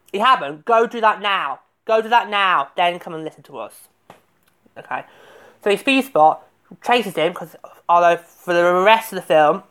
If 0.08 0.20
you 0.20 0.26
haven't, 0.26 0.66
go 0.66 0.88
do 0.88 1.02
that 1.02 1.22
now. 1.22 1.60
Go 1.86 2.02
do 2.02 2.10
that 2.10 2.30
now. 2.30 2.70
Then 2.76 3.00
come 3.00 3.14
and 3.14 3.24
listen 3.24 3.44
to 3.44 3.58
us. 3.58 3.88
Okay. 4.78 5.04
So 5.64 5.70
he 5.70 5.78
speeds 5.78 6.08
Spot, 6.08 6.47
chases 6.84 7.16
him 7.16 7.34
because 7.34 7.56
although 7.88 8.18
for 8.18 8.54
the 8.54 8.74
rest 8.84 9.14
of 9.14 9.18
the 9.18 9.22
film 9.22 9.64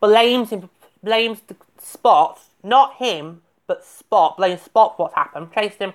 blames 0.00 0.50
him 0.50 0.68
blames 1.02 1.40
the 1.46 1.56
Spot, 1.78 2.38
not 2.62 2.96
him, 2.96 3.40
but 3.66 3.84
Spot 3.84 4.36
blames 4.36 4.60
Spot 4.60 4.96
for 4.96 5.04
what's 5.04 5.14
happened. 5.14 5.52
Chases 5.54 5.78
him, 5.78 5.94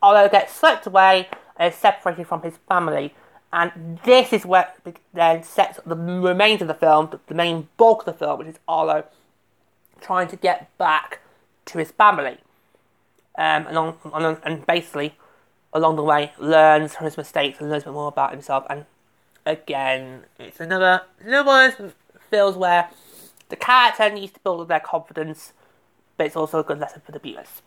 although 0.00 0.28
gets 0.28 0.54
swept 0.54 0.86
away 0.86 1.28
and 1.56 1.72
is 1.72 1.78
separated 1.78 2.26
from 2.26 2.42
his 2.42 2.58
family. 2.68 3.14
And 3.52 4.00
this 4.04 4.32
is 4.32 4.44
where 4.44 4.72
then 5.12 5.42
sets 5.42 5.78
the 5.86 5.96
remains 5.96 6.60
of 6.62 6.68
the 6.68 6.74
film, 6.74 7.20
the 7.26 7.34
main 7.34 7.68
bulk 7.76 8.00
of 8.00 8.06
the 8.06 8.12
film, 8.12 8.38
which 8.38 8.48
is 8.48 8.58
Arlo 8.66 9.04
trying 10.00 10.28
to 10.28 10.36
get 10.36 10.76
back 10.76 11.20
to 11.66 11.78
his 11.78 11.90
family. 11.92 12.38
Um, 13.36 13.66
along, 13.66 13.98
along, 14.04 14.38
and 14.44 14.64
basically, 14.66 15.16
along 15.72 15.96
the 15.96 16.02
way, 16.02 16.32
learns 16.38 16.94
from 16.94 17.04
his 17.04 17.16
mistakes 17.16 17.60
and 17.60 17.70
learns 17.70 17.86
more 17.86 18.08
about 18.08 18.32
himself. 18.32 18.64
And 18.68 18.86
again, 19.46 20.24
it's 20.38 20.60
another, 20.60 21.02
another 21.20 21.46
one 21.46 21.70
of 21.70 21.78
those 21.78 21.92
films 22.30 22.56
where 22.56 22.88
the 23.48 23.56
character 23.56 24.10
needs 24.10 24.32
to 24.32 24.40
build 24.40 24.60
up 24.60 24.68
their 24.68 24.80
confidence, 24.80 25.52
but 26.16 26.26
it's 26.26 26.36
also 26.36 26.60
a 26.60 26.64
good 26.64 26.78
lesson 26.78 27.02
for 27.04 27.12
the 27.12 27.18
viewers. 27.18 27.62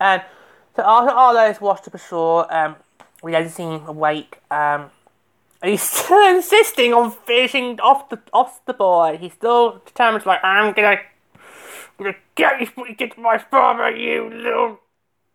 Um, 0.00 0.20
so 0.74 0.82
after 0.84 1.10
Arlo 1.10 1.48
is 1.50 1.60
washed 1.60 1.88
up 1.88 1.94
ashore, 1.94 2.52
um, 2.54 2.76
we 3.22 3.32
then 3.32 3.48
see 3.48 3.62
him 3.62 3.86
awake. 3.86 4.40
Um, 4.50 4.90
he's 5.62 5.82
still 5.90 6.34
insisting 6.34 6.92
on 6.92 7.10
finishing 7.10 7.80
off 7.80 8.08
the 8.08 8.20
off 8.32 8.64
the 8.66 8.74
boy. 8.74 9.18
He's 9.20 9.32
still 9.32 9.82
determined, 9.84 10.26
like 10.26 10.44
I'm 10.44 10.72
gonna, 10.74 10.98
gonna 11.98 12.16
get 12.34 12.60
you 12.60 12.94
to 12.94 13.20
my 13.20 13.38
father, 13.38 13.90
you 13.90 14.30
little 14.30 14.80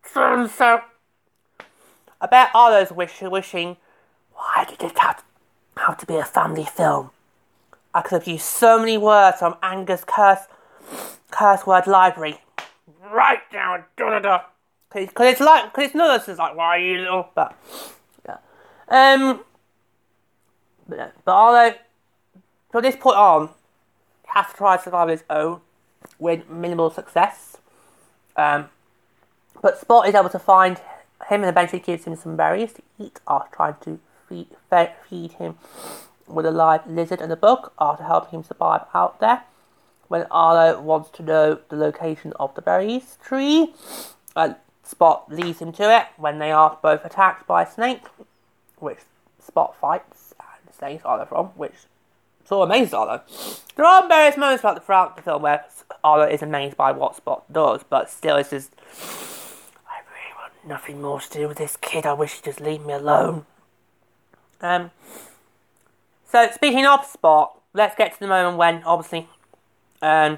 son. 0.05 0.47
So 0.47 0.81
I 2.19 2.27
bet 2.27 2.51
Arlo's 2.53 2.91
wish, 2.91 3.21
wishing, 3.21 3.77
why 4.33 4.65
did 4.69 4.81
it 4.83 4.97
have, 4.99 5.23
have 5.87 5.97
to 5.97 6.05
be 6.05 6.15
a 6.15 6.23
family 6.25 6.65
film? 6.65 7.11
I 7.93 8.01
could 8.01 8.19
have 8.19 8.27
used 8.27 8.45
so 8.45 8.79
many 8.79 8.97
words 8.97 9.39
from 9.39 9.55
Angus' 9.61 10.03
curse 10.05 10.47
curse 11.29 11.65
word 11.65 11.87
library. 11.87 12.41
Right 13.11 13.41
now, 13.51 13.85
da 13.97 14.09
da 14.09 14.19
da. 14.19 14.41
because 14.93 15.31
it's 15.33 15.41
like 15.41 15.65
because 15.65 15.85
it's 15.85 15.95
not 15.95 16.27
it's 16.27 16.39
like 16.39 16.55
why 16.55 16.65
are 16.65 16.79
you 16.79 16.97
little 16.99 17.29
but 17.33 17.55
yeah 18.25 18.37
um 18.89 19.41
but, 20.87 20.97
yeah, 20.97 21.09
but 21.23 21.31
although 21.31 21.73
from 22.71 22.83
this 22.83 22.95
point 22.95 23.17
on 23.17 23.49
has 24.27 24.47
to 24.47 24.53
try 24.53 24.77
to 24.77 24.83
survive 24.83 25.03
on 25.03 25.09
his 25.09 25.23
own 25.29 25.61
with 26.19 26.49
minimal 26.49 26.89
success 26.89 27.57
um 28.35 28.69
but 29.61 29.79
Spot 29.79 30.07
is 30.07 30.15
able 30.15 30.29
to 30.29 30.39
find 30.39 30.77
him 31.29 31.41
and 31.41 31.45
eventually 31.45 31.81
gives 31.81 32.05
him 32.05 32.15
some 32.15 32.35
berries 32.35 32.73
to 32.73 32.81
eat 32.99 33.19
after 33.27 33.55
trying 33.55 33.75
to 33.81 33.99
feed, 34.31 34.47
fe- 34.69 34.93
feed 35.09 35.33
him 35.33 35.57
with 36.27 36.45
a 36.45 36.51
live 36.51 36.87
lizard 36.87 37.21
and 37.21 37.31
a 37.31 37.35
bug 37.35 37.71
after 37.79 38.03
helping 38.03 38.39
him 38.39 38.43
survive 38.43 38.85
out 38.93 39.19
there. 39.19 39.43
When 40.07 40.25
Arlo 40.31 40.81
wants 40.81 41.09
to 41.11 41.23
know 41.23 41.59
the 41.69 41.75
location 41.75 42.33
of 42.39 42.55
the 42.55 42.61
berries 42.61 43.17
tree, 43.23 43.73
uh, 44.35 44.53
Spot 44.83 45.31
leads 45.31 45.59
him 45.59 45.71
to 45.73 45.95
it 45.95 46.07
when 46.17 46.39
they 46.39 46.51
are 46.51 46.77
both 46.81 47.05
attacked 47.05 47.47
by 47.47 47.63
a 47.63 47.71
snake, 47.71 48.03
which 48.77 48.99
Spot 49.39 49.75
fights 49.79 50.33
and 50.39 50.75
saves 50.75 51.03
Arlo 51.05 51.25
from, 51.25 51.47
which 51.55 51.75
of 52.49 52.69
amazes 52.69 52.93
Arlo. 52.93 53.21
There 53.75 53.85
are 53.85 54.07
various 54.07 54.35
moments 54.35 54.61
throughout 54.61 54.75
the, 54.75 54.81
throughout 54.81 55.15
the 55.15 55.21
film 55.21 55.41
where 55.41 55.63
Arlo 56.03 56.25
is 56.27 56.41
amazed 56.41 56.75
by 56.75 56.91
what 56.91 57.15
Spot 57.15 57.43
does, 57.51 57.83
but 57.89 58.09
still 58.09 58.35
it's 58.35 58.49
just 58.49 58.75
I 59.87 59.99
really 59.99 60.33
want 60.37 60.67
nothing 60.67 61.01
more 61.01 61.21
to 61.21 61.29
do 61.29 61.47
with 61.47 61.57
this 61.57 61.77
kid. 61.77 62.05
I 62.05 62.13
wish 62.13 62.33
he'd 62.33 62.43
just 62.43 62.59
leave 62.59 62.85
me 62.85 62.93
alone. 62.93 63.45
Um. 64.61 64.91
So 66.31 66.49
speaking 66.53 66.85
of 66.85 67.05
Spot, 67.05 67.59
let's 67.73 67.95
get 67.95 68.13
to 68.13 68.19
the 68.19 68.27
moment 68.27 68.57
when 68.57 68.83
obviously, 68.83 69.27
um, 70.01 70.37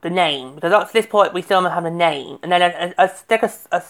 the 0.00 0.10
name 0.10 0.54
because 0.54 0.72
up 0.72 0.86
to 0.86 0.92
this 0.92 1.06
point 1.06 1.34
we 1.34 1.42
still 1.42 1.62
don't 1.62 1.72
have 1.72 1.84
a 1.84 1.90
name, 1.90 2.38
and 2.42 2.52
then 2.52 2.62
a, 2.62 2.94
a, 2.98 3.04
a, 3.04 3.08
Stegos- 3.08 3.66
a 3.72 3.82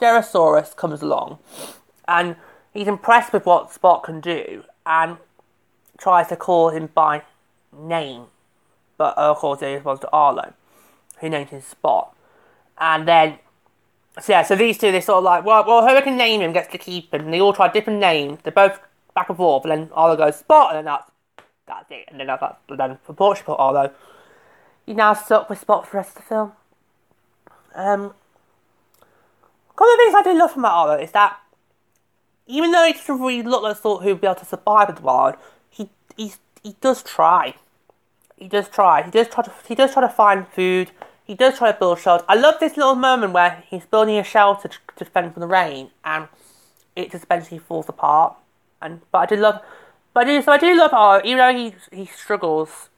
Stegosaurus 0.00 0.74
comes 0.74 1.02
along, 1.02 1.38
and 2.08 2.36
he's 2.72 2.88
impressed 2.88 3.32
with 3.32 3.46
what 3.46 3.72
Spot 3.72 4.02
can 4.02 4.20
do, 4.20 4.64
and 4.86 5.18
tries 5.98 6.28
to 6.28 6.36
call 6.36 6.70
him 6.70 6.88
by 6.94 7.22
name, 7.76 8.24
but 8.96 9.16
of 9.16 9.36
course 9.38 9.60
he 9.60 9.74
responds 9.74 10.00
to 10.00 10.10
Arlo, 10.10 10.54
who 11.20 11.28
names 11.28 11.50
him 11.50 11.60
Spot, 11.60 12.14
and 12.78 13.06
then 13.06 13.38
so 14.20 14.32
yeah, 14.32 14.42
so 14.42 14.54
these 14.54 14.78
two 14.78 14.92
they 14.92 15.00
sort 15.00 15.18
of 15.18 15.24
like 15.24 15.44
well, 15.44 15.64
well 15.66 15.82
whoever 15.82 16.02
can 16.02 16.16
name 16.16 16.40
him 16.40 16.52
gets 16.52 16.70
to 16.72 16.78
keep 16.78 17.12
him. 17.12 17.22
And 17.22 17.34
they 17.34 17.40
all 17.40 17.52
try 17.52 17.68
different 17.68 17.98
names. 17.98 18.38
They're 18.42 18.52
both 18.52 18.78
back 19.14 19.28
and 19.28 19.36
forth, 19.36 19.64
and 19.64 19.72
then 19.72 19.90
Arlo 19.92 20.16
goes 20.16 20.36
Spot, 20.36 20.70
and 20.70 20.78
then 20.78 20.84
that's 20.84 21.10
that's 21.66 21.90
it. 21.90 22.04
And 22.08 22.20
then 22.20 22.28
that's, 22.28 22.40
that's 22.40 22.78
then 22.78 22.98
for 23.02 23.12
Portugal 23.12 23.56
Arlo, 23.58 23.92
he's 24.86 24.96
now 24.96 25.14
stuck 25.14 25.50
with 25.50 25.60
Spot 25.60 25.86
for 25.86 25.92
the 25.92 25.96
rest 25.98 26.10
of 26.10 26.16
the 26.16 26.22
film. 26.22 26.52
Um, 27.74 28.14
one 29.76 29.90
of 29.92 29.98
the 29.98 30.04
things 30.04 30.14
I 30.14 30.22
do 30.22 30.38
love 30.38 30.52
from 30.52 30.64
Arlo 30.64 30.96
is 30.96 31.10
that 31.12 31.40
even 32.46 32.70
though 32.70 32.84
he 32.86 32.92
doesn't 32.92 33.20
really 33.20 33.42
look 33.42 33.62
like 33.62 33.76
the 33.76 33.80
sort 33.80 34.02
who'd 34.04 34.20
be 34.20 34.26
able 34.26 34.36
to 34.36 34.44
survive 34.44 34.88
in 34.90 34.94
the 34.96 35.02
wild, 35.02 35.34
he 35.70 35.90
he 36.16 36.32
he 36.62 36.76
does 36.80 37.02
try. 37.02 37.54
He 38.36 38.48
does 38.48 38.68
try. 38.68 39.02
He 39.02 39.10
does 39.10 39.28
try 39.28 39.44
to 39.44 39.52
he 39.66 39.74
does 39.74 39.92
try 39.92 40.02
to 40.02 40.08
find 40.08 40.46
food. 40.48 40.90
He 41.24 41.34
does 41.34 41.58
try 41.58 41.72
to 41.72 41.78
build 41.78 41.98
a 41.98 42.00
shelter. 42.00 42.24
I 42.28 42.34
love 42.34 42.56
this 42.60 42.76
little 42.76 42.94
moment 42.94 43.32
where 43.32 43.64
he's 43.68 43.86
building 43.86 44.18
a 44.18 44.24
shelter 44.24 44.68
to, 44.68 44.78
to 44.96 45.04
defend 45.04 45.32
from 45.32 45.40
the 45.40 45.46
rain, 45.46 45.90
and 46.04 46.28
it 46.94 47.10
just 47.10 47.24
eventually 47.24 47.58
falls 47.58 47.88
apart. 47.88 48.36
And 48.82 49.00
but 49.10 49.18
I 49.18 49.26
do 49.26 49.36
love, 49.36 49.60
but 50.12 50.26
I 50.26 50.30
do 50.30 50.42
so 50.42 50.52
I 50.52 50.58
do 50.58 50.76
love 50.76 50.90
how 50.90 51.22
even 51.24 51.38
though 51.38 51.54
he 51.54 51.74
he 51.96 52.06
struggles 52.06 52.90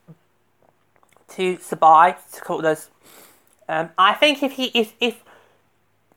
to 1.28 1.58
survive 1.58 2.16
to 2.32 2.54
with 2.54 2.64
those. 2.64 2.90
Um, 3.68 3.90
I 3.98 4.14
think 4.14 4.42
if 4.42 4.52
he 4.52 4.70
if 4.74 4.94
if 5.00 5.22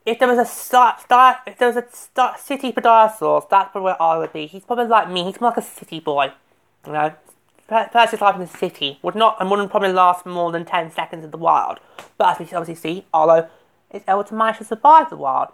if 0.06 0.18
there 0.18 0.28
was 0.28 0.38
a 0.38 0.44
star, 0.44 0.96
star 1.00 1.38
if 1.46 1.58
there 1.58 1.68
was 1.68 1.76
a 1.76 1.86
star, 1.92 2.36
city 2.38 2.72
for 2.72 2.80
dinosaurs, 2.80 3.44
that's 3.50 3.70
probably 3.70 3.86
where 3.86 4.02
I 4.02 4.18
would 4.18 4.32
be. 4.32 4.46
He's 4.46 4.64
probably 4.64 4.86
like 4.86 5.10
me. 5.10 5.24
He's 5.24 5.40
more 5.40 5.50
like 5.50 5.58
a 5.58 5.62
city 5.62 6.00
boy, 6.00 6.32
you 6.86 6.92
know. 6.92 7.12
His 7.70 8.20
life 8.20 8.34
in 8.34 8.40
the 8.40 8.46
city 8.48 8.98
would 9.02 9.14
not 9.14 9.36
and 9.40 9.48
wouldn't 9.48 9.70
probably 9.70 9.92
last 9.92 10.26
more 10.26 10.50
than 10.50 10.64
ten 10.64 10.90
seconds 10.90 11.24
in 11.24 11.30
the 11.30 11.38
wild. 11.38 11.78
But 12.18 12.32
as 12.32 12.38
we 12.40 12.56
obviously 12.56 12.74
see, 12.74 13.06
Arlo 13.14 13.48
is 13.92 14.02
able 14.08 14.24
to 14.24 14.34
manage 14.34 14.58
to 14.58 14.64
survive 14.64 15.08
the 15.08 15.16
wild 15.16 15.48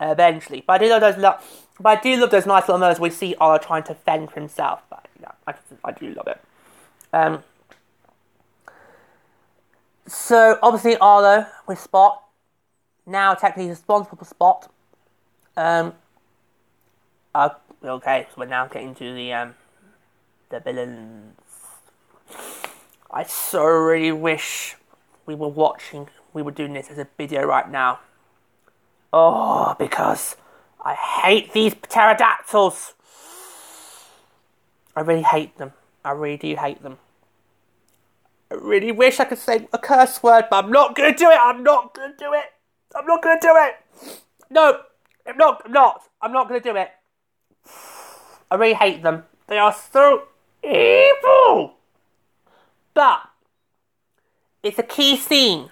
eventually. 0.00 0.64
But 0.66 0.74
I 0.74 0.78
do 0.84 0.90
love 0.90 1.00
those. 1.02 1.16
Lo- 1.18 1.36
but 1.78 1.98
I 1.98 2.00
do 2.00 2.16
love 2.16 2.30
those 2.30 2.46
nice 2.46 2.62
little 2.62 2.78
moments 2.78 3.00
we 3.00 3.10
see 3.10 3.34
Arlo 3.38 3.58
trying 3.58 3.82
to 3.84 3.94
fend 3.94 4.30
for 4.30 4.40
himself. 4.40 4.82
But 4.88 5.06
I, 5.46 5.54
I 5.84 5.92
do 5.92 6.14
love 6.14 6.26
it. 6.26 6.40
Um. 7.12 7.42
So 10.06 10.58
obviously 10.62 10.96
Arlo 10.96 11.46
with 11.66 11.78
Spot 11.78 12.22
now 13.04 13.34
technically 13.34 13.68
responsible 13.68 14.16
for 14.16 14.24
Spot. 14.24 14.72
Um. 15.56 15.92
Uh, 17.34 17.50
okay, 17.84 18.26
so 18.30 18.34
we're 18.38 18.46
now 18.46 18.66
getting 18.66 18.94
to 18.94 19.12
the 19.12 19.34
um 19.34 19.54
the 20.48 20.60
villains. 20.60 21.34
I 23.10 23.24
so 23.24 23.64
really 23.64 24.12
wish 24.12 24.76
we 25.26 25.34
were 25.34 25.48
watching, 25.48 26.08
we 26.32 26.42
were 26.42 26.50
doing 26.50 26.72
this 26.74 26.90
as 26.90 26.98
a 26.98 27.08
video 27.16 27.44
right 27.44 27.70
now. 27.70 28.00
Oh, 29.12 29.74
because 29.78 30.36
I 30.84 30.94
hate 30.94 31.52
these 31.52 31.74
pterodactyls. 31.74 32.94
I 34.94 35.00
really 35.00 35.22
hate 35.22 35.56
them. 35.58 35.72
I 36.04 36.12
really 36.12 36.36
do 36.36 36.54
hate 36.56 36.82
them. 36.82 36.98
I 38.50 38.54
really 38.54 38.92
wish 38.92 39.20
I 39.20 39.24
could 39.24 39.38
say 39.38 39.68
a 39.72 39.78
curse 39.78 40.22
word, 40.22 40.46
but 40.50 40.64
I'm 40.64 40.72
not 40.72 40.94
gonna 40.94 41.14
do 41.14 41.30
it. 41.30 41.38
I'm 41.38 41.62
not 41.62 41.94
gonna 41.94 42.14
do 42.18 42.32
it. 42.32 42.52
I'm 42.94 43.06
not 43.06 43.22
gonna 43.22 43.40
do 43.40 43.54
it. 43.56 44.20
No, 44.50 44.80
I'm 45.26 45.36
not. 45.36 45.62
I'm 45.64 45.72
not. 45.72 46.02
I'm 46.20 46.32
not 46.32 46.48
gonna 46.48 46.60
do 46.60 46.76
it. 46.76 46.90
I 48.50 48.54
really 48.56 48.74
hate 48.74 49.02
them. 49.02 49.24
They 49.46 49.58
are 49.58 49.74
so 49.74 50.24
evil. 50.62 51.77
But 52.98 53.30
it's 54.64 54.76
a 54.76 54.82
key 54.82 55.16
scene 55.16 55.70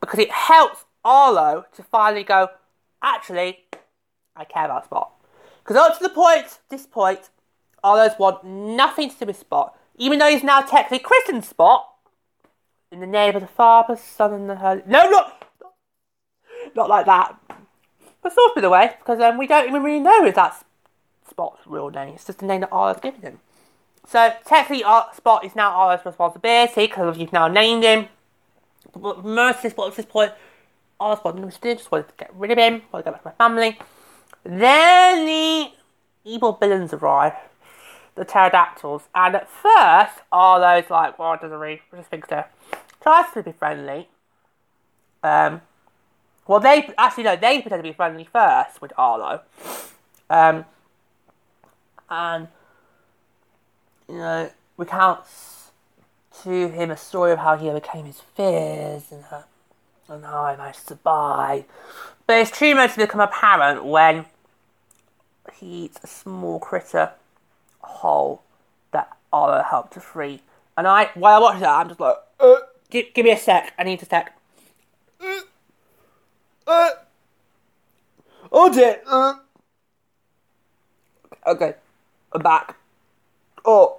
because 0.00 0.18
it 0.18 0.30
helps 0.30 0.86
Arlo 1.04 1.66
to 1.76 1.82
finally 1.82 2.24
go, 2.24 2.48
actually, 3.02 3.66
I 4.34 4.46
care 4.46 4.64
about 4.64 4.86
Spot. 4.86 5.10
Because 5.58 5.76
up 5.76 5.98
to 5.98 6.02
the 6.02 6.08
point, 6.08 6.60
this 6.70 6.86
point, 6.86 7.28
Arlo's 7.84 8.18
want 8.18 8.44
nothing 8.44 9.10
to 9.10 9.18
do 9.18 9.26
with 9.26 9.38
Spot, 9.38 9.78
even 9.98 10.18
though 10.18 10.30
he's 10.30 10.42
now 10.42 10.62
technically 10.62 11.00
christened 11.00 11.44
Spot. 11.44 11.86
In 12.90 13.00
the 13.00 13.06
name 13.06 13.36
of 13.36 13.42
the 13.42 13.48
Father, 13.48 13.94
Son, 13.94 14.32
and 14.32 14.48
the 14.48 14.56
Holy. 14.56 14.80
No, 14.86 15.10
not, 15.10 15.44
not 16.74 16.88
like 16.88 17.04
that. 17.04 17.36
But 18.22 18.32
sort 18.32 18.52
of 18.52 18.56
in 18.56 18.64
a 18.64 18.70
way, 18.70 18.94
because 18.98 19.20
um, 19.20 19.36
we 19.36 19.46
don't 19.46 19.68
even 19.68 19.82
really 19.82 20.00
know 20.00 20.24
if 20.24 20.34
that's 20.34 20.64
Spot's 21.28 21.66
real 21.66 21.90
name. 21.90 22.14
It's 22.14 22.24
just 22.24 22.38
the 22.38 22.46
name 22.46 22.62
that 22.62 22.72
Arlo's 22.72 23.00
given 23.00 23.20
him. 23.20 23.40
So 24.06 24.32
technically, 24.44 24.84
our 24.84 25.08
Spot 25.14 25.44
is 25.44 25.54
now 25.54 25.70
Arlo's 25.70 26.04
responsibility 26.04 26.86
because 26.86 27.18
you've 27.18 27.32
now 27.32 27.48
named 27.48 27.84
him. 27.84 28.08
But 28.94 29.18
of 29.18 29.62
this, 29.62 29.74
at 29.78 29.96
this 29.96 30.06
point, 30.06 30.32
Arlo's 30.98 31.24
nothing 31.24 31.50
to 31.50 31.60
do. 31.60 31.74
Just 31.74 31.90
wanted 31.90 32.08
to 32.08 32.14
get 32.16 32.34
rid 32.34 32.50
of 32.50 32.58
him. 32.58 32.82
Want 32.92 33.04
to 33.04 33.10
go 33.10 33.12
back 33.12 33.22
to 33.22 33.28
my 33.28 33.34
family. 33.34 33.78
Then 34.44 35.26
the 35.26 35.72
evil 36.24 36.52
villains 36.52 36.92
arrive, 36.92 37.34
the 38.14 38.24
pterodactyls, 38.24 39.02
and 39.14 39.36
at 39.36 39.48
first 39.50 40.20
Arlo's 40.32 40.88
like, 40.90 41.18
"Well, 41.18 41.34
it 41.34 41.40
doesn't 41.42 41.58
really 41.58 41.82
just 41.94 42.08
think 42.08 42.26
so." 42.26 42.44
Tries 43.00 43.30
to 43.32 43.42
be 43.42 43.52
friendly. 43.52 44.08
Um, 45.22 45.60
well, 46.46 46.60
they 46.60 46.92
actually 46.96 47.24
no, 47.24 47.36
they 47.36 47.60
pretend 47.60 47.82
to 47.82 47.88
be 47.88 47.92
friendly 47.92 48.24
first 48.24 48.80
with 48.80 48.92
Arlo. 48.96 49.42
Um, 50.30 50.64
and 52.10 52.48
you 54.08 54.16
know, 54.16 54.50
recounts 54.76 55.70
to 56.42 56.68
him 56.68 56.90
a 56.90 56.96
story 56.96 57.32
of 57.32 57.38
how 57.38 57.56
he 57.56 57.68
overcame 57.68 58.06
his 58.06 58.20
fears 58.20 59.04
and, 59.10 59.24
how, 59.24 59.44
and 60.08 60.24
how 60.24 60.44
I 60.44 60.56
managed 60.56 60.80
to 60.80 60.86
survive. 60.86 61.64
But 62.26 62.38
his 62.38 62.50
true 62.50 62.74
motive 62.74 62.96
become 62.96 63.20
apparent 63.20 63.84
when 63.84 64.26
he 65.54 65.84
eats 65.84 65.98
a 66.02 66.06
small 66.06 66.58
critter 66.58 67.12
whole 67.80 68.42
that 68.92 69.16
Arlo 69.32 69.62
helped 69.62 69.94
to 69.94 70.00
free. 70.00 70.40
And 70.76 70.86
I, 70.86 71.10
while 71.14 71.38
I 71.38 71.40
watch 71.40 71.60
that, 71.60 71.70
I'm 71.70 71.88
just 71.88 72.00
like, 72.00 72.16
uh, 72.38 72.56
give, 72.90 73.06
give 73.14 73.24
me 73.24 73.32
a 73.32 73.38
sec. 73.38 73.72
I 73.78 73.84
need 73.84 74.02
a 74.02 74.06
sec. 74.06 74.38
Uh, 75.20 75.40
uh, 76.66 76.90
oh 78.52 78.72
dear. 78.72 79.00
Uh. 79.06 79.34
Okay, 81.46 81.74
I'm 82.32 82.42
back. 82.42 82.76
Oh, 83.64 83.97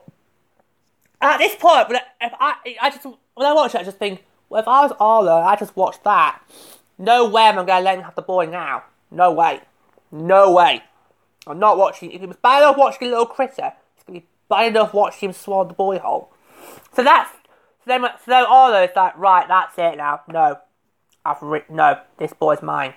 this 1.40 1.56
point, 1.56 1.88
if 1.92 2.34
I, 2.40 2.56
I 2.82 2.90
just 2.90 3.06
when 3.06 3.48
I 3.48 3.54
watch 3.54 3.76
it, 3.76 3.82
I 3.82 3.84
just 3.84 3.98
think, 3.98 4.24
well, 4.50 4.62
if 4.62 4.68
I 4.68 4.82
was 4.82 4.92
Arlo, 5.00 5.42
I 5.42 5.56
just 5.56 5.76
watched 5.76 6.04
that. 6.04 6.42
No 6.98 7.28
way 7.28 7.44
am 7.44 7.58
I 7.58 7.64
going 7.64 7.80
to 7.80 7.84
let 7.84 7.98
him 7.98 8.04
have 8.04 8.16
the 8.16 8.22
boy 8.22 8.46
now. 8.46 8.84
No 9.10 9.32
way. 9.32 9.62
No 10.12 10.52
way. 10.52 10.84
I'm 11.48 11.60
not 11.60 11.78
watching. 11.78 12.12
If 12.12 12.22
it 12.22 12.28
was 12.28 12.38
bad 12.38 12.60
enough 12.60 12.78
watching 12.78 13.08
a 13.08 13.12
little 13.12 13.26
critter, 13.26 13.74
it's 13.96 14.04
going 14.06 14.20
to 14.20 14.26
be 14.26 14.28
bad 14.50 14.68
enough 14.68 14.94
watching 14.94 15.30
him 15.30 15.34
swallow 15.34 15.66
the 15.66 15.74
boy 15.74 16.00
whole. 16.00 16.32
So 16.94 17.04
that's 17.04 17.32
so 17.32 17.38
then, 17.86 18.02
so 18.02 18.10
then 18.28 18.46
Arlo 18.46 18.84
is 18.84 18.92
like, 18.96 19.18
right, 19.18 19.48
that's 19.48 19.78
it 19.78 19.98
now. 19.98 20.22
No, 20.28 20.60
I've 21.26 21.42
re- 21.42 21.64
no, 21.70 22.02
this 22.18 22.34
boy's 22.34 22.62
mine. 22.62 22.94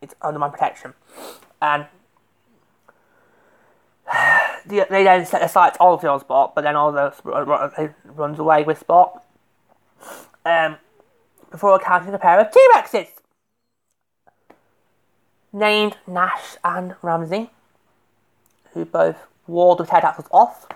It's 0.00 0.14
under 0.22 0.38
my 0.38 0.48
protection. 0.48 0.94
And 1.60 1.86
the- 4.66 4.86
they 4.88 5.04
then 5.04 5.26
set 5.26 5.40
their 5.40 5.48
sights 5.48 5.76
on 5.80 6.20
Spot, 6.20 6.54
but 6.54 6.62
then 6.62 6.76
Arlo 6.76 7.12
runs 8.04 8.38
away 8.38 8.64
with 8.64 8.78
Spot. 8.78 9.22
Um, 10.44 10.78
before 11.50 11.74
encountering 11.74 12.14
a 12.14 12.18
pair 12.18 12.40
of 12.40 12.50
T-Rexes 12.50 13.08
named 15.52 15.96
Nash 16.06 16.56
and 16.64 16.96
Ramsey, 17.00 17.50
who 18.72 18.84
both 18.84 19.16
ward 19.46 19.78
the 19.78 19.84
pterodactyls 19.84 20.28
off, 20.30 20.66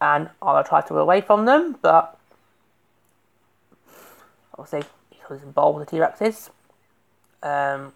and 0.00 0.30
Arlo 0.42 0.62
tried 0.62 0.86
to 0.88 0.94
run 0.94 1.02
away 1.02 1.20
from 1.20 1.44
them, 1.44 1.78
but 1.80 2.18
obviously 4.58 4.88
he 5.10 5.20
was 5.28 5.42
involved 5.42 5.78
with 5.78 5.88
the 5.88 5.96
T-Rexes. 5.96 6.50
Um, 7.42 7.92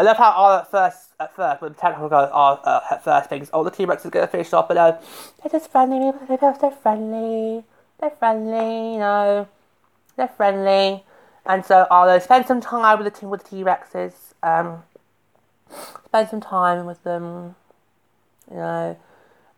I 0.00 0.02
love 0.02 0.16
how 0.16 0.30
Arlo 0.30 0.60
at 0.60 0.70
first, 0.70 1.10
at 1.20 1.36
first, 1.36 1.60
when 1.60 1.72
the 1.72 1.78
pterodactyls 1.78 2.08
go, 2.08 2.30
oh, 2.32 2.58
uh, 2.64 2.80
at 2.90 3.04
first 3.04 3.28
thinks, 3.28 3.50
oh, 3.52 3.62
the 3.62 3.70
T-Rex 3.70 4.02
is 4.02 4.10
going 4.10 4.26
to 4.26 4.32
finish 4.32 4.50
off, 4.54 4.66
but 4.66 4.78
no, 4.78 4.98
they're 5.42 5.60
just 5.60 5.70
friendly, 5.70 6.10
they're 6.26 6.72
friendly, 6.72 7.62
they're 8.00 8.08
friendly, 8.08 8.94
you 8.94 8.98
know, 8.98 9.46
they're 10.16 10.28
friendly. 10.28 11.04
And 11.44 11.66
so 11.66 11.86
Arlo 11.90 12.18
spends 12.18 12.46
some 12.46 12.62
time 12.62 12.98
with 12.98 13.12
the 13.12 13.20
team 13.20 13.28
with 13.28 13.44
the 13.44 13.50
T-Rexes, 13.50 14.14
um, 14.42 14.84
spend 16.06 16.30
some 16.30 16.40
time 16.40 16.86
with 16.86 17.04
them, 17.04 17.54
you 18.50 18.56
know, 18.56 18.96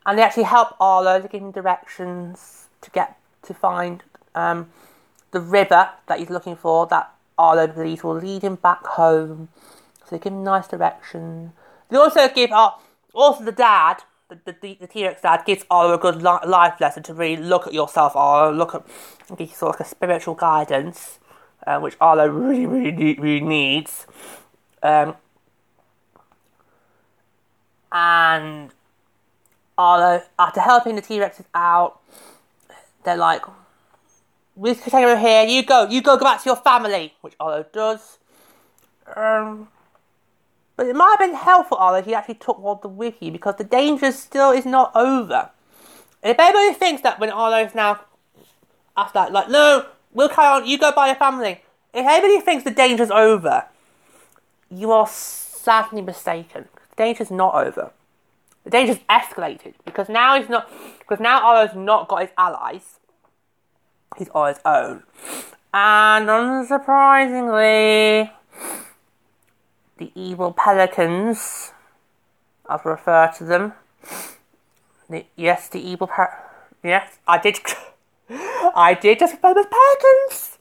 and 0.04 0.18
they 0.18 0.24
actually 0.24 0.42
help 0.42 0.74
Arlo 0.80 1.20
to 1.20 1.28
give 1.28 1.40
him 1.40 1.52
directions 1.52 2.66
to 2.80 2.90
get 2.90 3.16
to 3.42 3.54
find 3.54 4.02
um, 4.34 4.70
the 5.30 5.40
river 5.40 5.90
that 6.08 6.18
he's 6.18 6.30
looking 6.30 6.56
for 6.56 6.88
that 6.88 7.14
Arlo 7.38 7.68
believes 7.68 8.02
will 8.02 8.16
lead 8.16 8.42
him 8.42 8.56
back 8.56 8.84
home. 8.84 9.48
So 10.12 10.18
they 10.18 10.22
give 10.22 10.32
him 10.34 10.44
nice 10.44 10.68
direction. 10.68 11.52
They 11.88 11.96
also 11.96 12.28
give 12.28 12.52
uh, 12.52 12.72
also 13.14 13.44
the 13.44 13.52
dad, 13.52 14.02
the 14.28 14.36
the, 14.44 14.86
T 14.86 15.06
Rex 15.06 15.22
dad, 15.22 15.42
gives 15.46 15.64
Arlo 15.70 15.94
a 15.94 15.98
good 15.98 16.16
li- 16.16 16.46
life 16.46 16.80
lesson 16.80 17.02
to 17.04 17.14
really 17.14 17.42
look 17.42 17.66
at 17.66 17.72
yourself, 17.72 18.14
Arlo. 18.14 18.52
Look 18.52 18.74
at 18.74 18.86
give 19.36 19.48
you 19.48 19.54
sort 19.54 19.74
of 19.74 19.80
like 19.80 19.86
a 19.86 19.90
spiritual 19.90 20.34
guidance, 20.34 21.18
uh, 21.66 21.80
which 21.80 21.96
Arlo 21.98 22.26
really 22.26 22.66
really 22.66 23.14
really 23.14 23.40
needs. 23.40 24.06
Um, 24.82 25.16
and 27.90 28.70
Arlo, 29.78 30.22
after 30.38 30.60
helping 30.60 30.96
the 30.96 31.02
T 31.02 31.18
Rexes 31.18 31.46
out, 31.54 32.00
they're 33.04 33.16
like, 33.16 33.44
"We 34.56 34.74
can 34.74 34.90
take 34.90 35.06
over 35.06 35.18
here. 35.18 35.44
You 35.44 35.64
go. 35.64 35.88
You 35.88 36.02
go. 36.02 36.18
Go 36.18 36.24
back 36.24 36.42
to 36.42 36.50
your 36.50 36.56
family," 36.56 37.14
which 37.22 37.34
Arlo 37.40 37.64
does. 37.72 38.18
Um, 39.16 39.68
but 40.82 40.88
it 40.88 40.96
might 40.96 41.14
have 41.16 41.30
been 41.30 41.36
helpful, 41.36 41.76
Arlo, 41.76 41.98
if 41.98 42.06
he 42.06 42.12
actually 42.12 42.34
took 42.34 42.58
Walter 42.58 42.88
with 42.88 43.14
you 43.20 43.30
because 43.30 43.54
the 43.54 43.62
danger 43.62 44.10
still 44.10 44.50
is 44.50 44.66
not 44.66 44.90
over. 44.96 45.50
If 46.24 46.36
anybody 46.36 46.76
thinks 46.76 47.02
that 47.02 47.20
when 47.20 47.30
Arlo's 47.30 47.72
now 47.72 48.00
after 48.96 49.20
that, 49.20 49.30
like, 49.30 49.48
no, 49.48 49.86
we'll 50.12 50.28
carry 50.28 50.60
on. 50.60 50.66
You 50.66 50.78
go 50.78 50.90
by 50.90 51.06
your 51.06 51.14
family. 51.14 51.62
If 51.94 52.04
anybody 52.04 52.40
thinks 52.40 52.64
the 52.64 52.72
danger's 52.72 53.12
over, 53.12 53.66
you 54.72 54.90
are 54.90 55.06
sadly 55.06 56.02
mistaken. 56.02 56.66
The 56.90 56.96
danger's 56.96 57.30
not 57.30 57.54
over. 57.54 57.92
The 58.64 58.70
danger's 58.70 58.98
escalated 59.08 59.74
because 59.84 60.08
now 60.08 60.36
he's 60.36 60.48
not 60.48 60.68
because 60.98 61.20
now 61.20 61.46
Arlo's 61.46 61.76
not 61.76 62.08
got 62.08 62.22
his 62.22 62.30
allies. 62.36 62.98
He's 64.18 64.30
on 64.30 64.48
his 64.48 64.58
own. 64.64 65.04
And 65.72 66.28
unsurprisingly, 66.28 68.32
the 70.02 70.20
evil 70.20 70.52
pelicans, 70.52 71.72
I've 72.68 72.84
referred 72.84 73.34
to 73.38 73.44
them. 73.44 73.74
The, 75.08 75.26
yes, 75.36 75.68
the 75.68 75.80
evil 75.80 76.08
per- 76.08 76.36
Yes, 76.82 77.18
I 77.28 77.38
did. 77.38 77.60
I 78.28 78.98
did 79.00 79.20
just 79.20 79.34
refer 79.34 79.54
to 79.54 79.68
pelicans. 79.68 80.58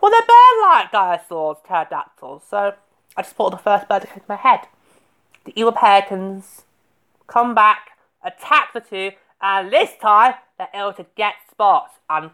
well, 0.00 0.10
they're 0.12 0.28
bird-like 0.28 0.92
dinosaurs, 0.92 1.56
pterodactyls. 1.66 2.42
So 2.48 2.74
I 3.16 3.22
just 3.22 3.34
thought 3.34 3.50
the 3.50 3.56
first 3.56 3.88
bird 3.88 4.02
that 4.02 4.10
came 4.10 4.20
to 4.20 4.28
my 4.28 4.36
head. 4.36 4.60
The 5.44 5.52
evil 5.56 5.72
pelicans 5.72 6.62
come 7.26 7.54
back, 7.54 7.90
attack 8.22 8.72
the 8.74 8.80
two, 8.80 9.12
and 9.42 9.72
this 9.72 9.90
time 10.00 10.34
they're 10.56 10.68
able 10.72 10.92
to 10.92 11.06
get 11.16 11.34
spots 11.50 11.94
and 12.08 12.30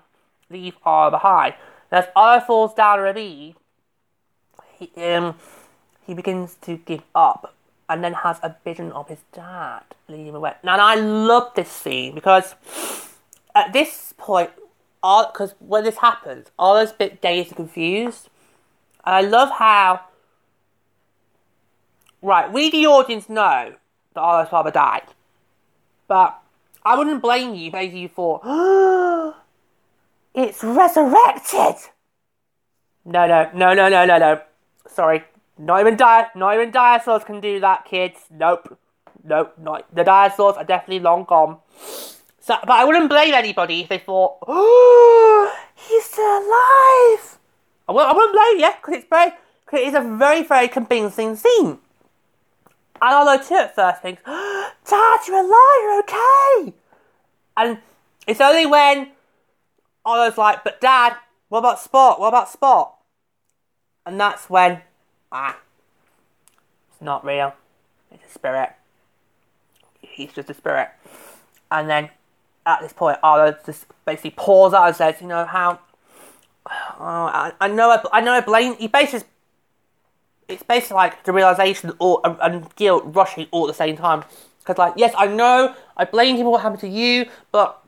leave 0.51 0.75
Arlo 0.85 1.11
behind. 1.13 1.55
As 1.91 2.07
Arlo 2.15 2.45
falls 2.45 2.75
down 2.75 2.99
a 2.99 3.03
ravine, 3.03 3.55
he, 4.79 4.91
um, 5.05 5.35
he 6.07 6.15
begins 6.15 6.57
to 6.63 6.77
give 6.77 7.03
up 7.15 7.55
and 7.89 8.03
then 8.03 8.15
has 8.15 8.39
a 8.43 8.57
vision 8.65 8.93
of 8.93 9.09
his 9.09 9.21
dad 9.33 9.83
leading 10.09 10.27
him 10.27 10.35
away. 10.35 10.55
Now, 10.63 10.77
I 10.79 10.97
love 10.97 11.53
this 11.55 11.71
scene 11.71 12.15
because 12.15 12.55
at 13.55 13.73
this 13.73 14.13
point, 14.17 14.51
because 15.03 15.55
when 15.61 15.85
this 15.85 15.99
happens, 15.99 16.49
Arlo's 16.59 16.91
a 16.91 16.95
bit 16.95 17.21
dazed 17.21 17.49
and 17.49 17.57
confused. 17.57 18.29
And 19.05 19.15
I 19.15 19.21
love 19.21 19.51
how 19.51 20.01
Right, 22.27 22.53
we 22.53 22.71
the 22.71 22.87
audience 22.87 23.29
know 23.29 23.75
that 24.15 24.21
Arlo's 24.21 24.49
father 24.49 24.73
died. 24.73 25.05
But 26.09 26.37
I 26.85 26.99
wouldn't 26.99 27.23
blame 27.23 27.55
you 27.55 27.71
if 27.73 27.95
you 27.95 28.09
thought, 28.09 28.43
it's 30.35 30.65
resurrected! 30.65 31.77
No, 33.05 33.29
no, 33.29 33.51
no, 33.55 33.75
no, 33.75 33.89
no, 33.89 34.05
no, 34.05 34.19
no. 34.19 34.41
Sorry. 34.89 35.25
Not 35.59 35.81
even, 35.81 35.97
di- 35.97 36.29
not 36.35 36.55
even 36.55 36.71
dinosaurs 36.71 37.25
can 37.25 37.41
do 37.41 37.61
that, 37.61 37.85
kids. 37.85 38.21
Nope. 38.31 38.79
Nope, 39.25 39.55
not. 39.59 39.95
The 39.95 40.05
dinosaurs 40.05 40.57
are 40.57 40.65
definitely 40.65 41.01
long 41.01 41.25
gone. 41.25 41.59
So, 42.41 42.55
but 42.61 42.71
I 42.71 42.85
wouldn't 42.85 43.09
blame 43.09 43.35
anybody 43.35 43.81
if 43.81 43.89
they 43.89 43.99
thought, 43.99 44.37
oh, 44.47 45.57
he's 45.75 46.05
still 46.05 46.25
alive! 46.25 47.39
I, 47.89 47.93
w- 47.93 48.07
I 48.07 48.13
wouldn't 48.13 48.33
blame 48.33 48.61
you, 48.61 48.71
because 48.81 48.95
it's 48.95 49.09
very, 49.09 49.31
cause 49.67 49.81
it 49.81 49.89
is 49.89 49.95
a 49.95 50.17
very, 50.17 50.45
very 50.45 50.69
convincing 50.69 51.35
scene. 51.35 51.79
And 53.03 53.15
Arlo 53.15 53.43
too 53.43 53.55
at 53.55 53.75
first 53.75 54.03
thinks, 54.03 54.23
Dad, 54.25 55.21
you're 55.27 55.39
alive, 55.39 55.81
you're 55.83 55.99
okay. 56.01 56.75
And 57.57 57.79
it's 58.27 58.41
only 58.41 58.67
when 58.67 59.11
Arlo's 60.05 60.39
like, 60.39 60.63
but 60.63 60.81
Dad, 60.81 61.17
what 61.49 61.59
about 61.61 61.81
Spot? 61.81 62.21
What 62.21 62.29
about 62.29 62.49
Spot? 62.49 62.96
And 64.07 64.19
that's 64.19 64.49
when, 64.49 64.81
ah, 65.33 65.59
it's 66.91 67.03
not 67.03 67.25
real. 67.25 67.55
It's 68.13 68.25
a 68.25 68.31
spirit. 68.31 68.71
He's 70.01 70.33
just 70.33 70.49
a 70.49 70.55
spirit. 70.55 70.89
And 71.71 71.91
then 71.91 72.11
at 72.65 72.81
this 72.81 72.93
point, 72.93 73.19
Arlo 73.23 73.57
just 73.67 73.87
basically 74.07 74.33
pours 74.37 74.73
out 74.73 74.87
and 74.87 74.97
says, 74.97 75.17
you 75.21 75.27
know 75.27 75.45
how, 75.45 75.81
oh, 76.67 76.71
I, 77.01 77.53
I 77.61 77.69
know, 77.69 77.91
I, 77.91 78.01
I 78.13 78.21
know, 78.21 78.33
I 78.33 78.41
blame. 78.41 78.77
He 78.77 78.87
basically 78.87 79.29
it's 80.49 80.63
basically 80.63 80.97
like 80.97 81.25
the 81.25 81.33
realization 81.33 81.93
or 81.99 82.21
and, 82.25 82.75
guilt 82.77 83.05
rushing 83.07 83.47
all 83.51 83.65
at 83.65 83.69
the 83.69 83.75
same 83.75 83.97
time. 83.97 84.25
Because 84.61 84.79
like, 84.79 84.95
yes, 84.97 85.15
I 85.17 85.27
know 85.27 85.75
I 85.97 86.05
blame 86.05 86.37
people 86.37 86.53
what 86.53 86.63
happened 86.63 86.81
to 86.81 86.89
you, 86.89 87.27
but 87.53 87.83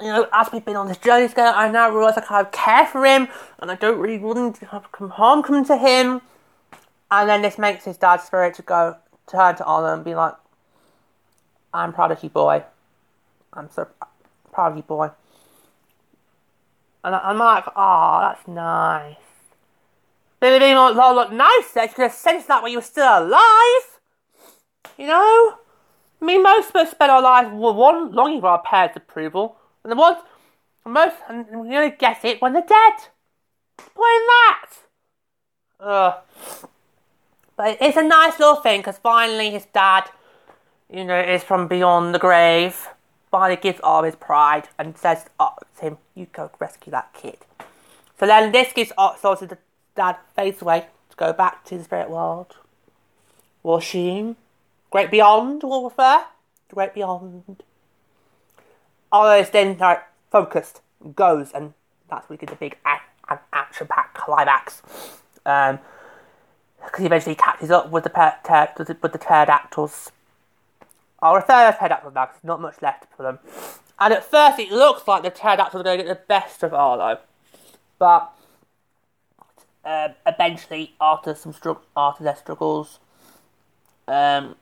you 0.00 0.06
know, 0.06 0.28
as 0.32 0.48
we've 0.52 0.64
been 0.64 0.76
on 0.76 0.88
this 0.88 0.98
journey 0.98 1.28
together, 1.28 1.56
I 1.56 1.70
now 1.70 1.90
realise 1.90 2.16
I 2.16 2.20
kind 2.20 2.46
of 2.46 2.52
care 2.52 2.86
for 2.86 3.04
him, 3.04 3.28
and 3.58 3.70
I 3.70 3.74
don't 3.74 3.98
really 3.98 4.18
want 4.18 4.56
to 4.56 4.66
have 4.66 4.90
come 4.92 5.10
harm 5.10 5.42
come 5.42 5.64
to 5.64 5.76
him. 5.76 6.20
And 7.10 7.28
then 7.28 7.42
this 7.42 7.58
makes 7.58 7.84
his 7.84 7.96
dad's 7.96 8.24
spirit 8.24 8.54
to 8.54 8.62
go 8.62 8.96
turn 9.26 9.56
to 9.56 9.64
Arlo 9.64 9.92
and 9.94 10.04
be 10.04 10.14
like, 10.14 10.34
"I'm 11.72 11.92
proud 11.92 12.12
of 12.12 12.22
you, 12.22 12.30
boy. 12.30 12.64
I'm 13.52 13.70
so 13.70 13.88
proud 14.52 14.72
of 14.72 14.76
you, 14.76 14.82
boy." 14.82 15.10
And 17.04 17.14
I'm 17.14 17.38
like, 17.38 17.64
"Oh, 17.76 18.20
that's 18.22 18.48
nice." 18.48 19.16
Maybe 20.40 20.58
they 20.58 20.74
might 20.74 20.90
look 20.90 21.32
nicer. 21.32 21.82
You 21.82 21.88
could 21.88 22.02
have 22.02 22.12
sensed 22.12 22.48
that 22.48 22.62
when 22.62 22.72
you 22.72 22.78
were 22.78 22.82
still 22.82 23.18
alive. 23.18 24.00
You 24.98 25.06
know? 25.06 25.58
I 26.20 26.24
mean, 26.24 26.42
most 26.42 26.70
of 26.70 26.76
us 26.76 26.90
spend 26.90 27.10
our 27.10 27.22
lives 27.22 27.50
longing 27.52 28.40
for 28.40 28.48
our 28.48 28.62
parents' 28.62 28.96
approval, 28.96 29.56
and 29.84 29.92
the 29.92 29.96
ones 29.96 30.18
most 30.84 31.16
and 31.28 31.46
we 31.60 31.76
only 31.76 31.94
get 31.96 32.24
it 32.24 32.42
when 32.42 32.52
they're 32.52 32.62
dead. 32.62 33.08
What's 33.94 34.16
in 34.16 34.26
that? 34.26 34.70
Ugh. 35.80 36.68
But 37.56 37.78
it's 37.80 37.96
a 37.96 38.02
nice 38.02 38.38
little 38.38 38.56
thing 38.56 38.80
because 38.80 38.98
finally 38.98 39.50
his 39.50 39.66
dad, 39.66 40.10
you 40.90 41.04
know, 41.04 41.18
is 41.18 41.44
from 41.44 41.68
beyond 41.68 42.14
the 42.14 42.18
grave. 42.18 42.88
Finally 43.30 43.60
gives 43.60 43.80
all 43.82 44.02
his 44.02 44.16
pride 44.16 44.68
and 44.78 44.96
says 44.96 45.26
oh, 45.38 45.54
to 45.78 45.82
him, 45.82 45.98
"You 46.14 46.26
go 46.32 46.50
rescue 46.58 46.90
that 46.92 47.12
kid." 47.14 47.38
So 48.18 48.26
then 48.26 48.52
this 48.52 48.72
gives 48.72 48.92
oh, 48.98 49.16
also 49.22 49.46
the 49.46 49.58
dad 49.94 50.16
fades 50.34 50.62
away 50.62 50.86
to 51.10 51.16
go 51.16 51.32
back 51.32 51.64
to 51.66 51.78
the 51.78 51.84
spirit 51.84 52.10
world. 52.10 52.56
Washing. 53.62 54.36
Great 54.90 55.10
Beyond 55.10 55.62
will 55.62 55.84
refer. 55.84 56.24
Great 56.72 56.94
Beyond. 56.94 57.62
Arlo 59.14 59.44
then 59.44 59.78
like, 59.78 60.02
focused, 60.32 60.80
goes, 61.14 61.52
and 61.52 61.72
that's 62.10 62.28
where 62.28 62.34
we 62.34 62.38
get 62.38 62.50
the 62.50 62.56
big 62.56 62.76
an 62.84 63.38
action-packed 63.52 64.16
climax. 64.16 64.82
Um, 65.46 65.78
because 66.84 66.98
he 66.98 67.06
eventually 67.06 67.36
catches 67.36 67.70
up 67.70 67.90
with 67.90 68.02
the 68.02 68.10
per- 68.10 68.36
ter- 68.44 68.72
with 68.76 68.88
the, 68.88 69.18
pterodactyls. 69.18 70.10
I'll 71.20 71.36
refer 71.36 71.70
to 71.70 71.78
now 72.12 72.26
because 72.26 72.40
there's 72.42 72.48
not 72.48 72.60
much 72.60 72.82
left 72.82 73.06
for 73.16 73.22
them. 73.22 73.38
And 74.00 74.12
at 74.12 74.24
first, 74.24 74.58
it 74.58 74.72
looks 74.72 75.06
like 75.06 75.22
the 75.22 75.30
pterodactyls 75.30 75.80
are 75.80 75.84
going 75.84 75.98
to 75.98 76.04
get 76.04 76.08
the 76.08 76.26
best 76.26 76.64
of 76.64 76.74
Arlo, 76.74 77.20
but 78.00 78.32
um, 79.84 80.10
eventually, 80.26 80.92
after 81.00 81.34
some 81.36 81.52
strugg- 81.52 81.80
after 81.96 82.24
their 82.24 82.36
struggles, 82.36 82.98
um, 84.08 84.56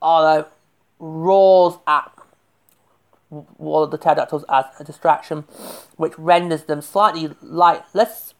Arlo 0.00 0.46
roars 1.00 1.74
at 1.86 2.13
one 3.56 3.82
of 3.82 3.90
the 3.90 3.98
pterodactyls 3.98 4.44
as 4.48 4.64
a 4.78 4.84
distraction, 4.84 5.44
which 5.96 6.18
renders 6.18 6.64
them 6.64 6.80
slightly 6.80 7.28
lightless. 7.42 8.34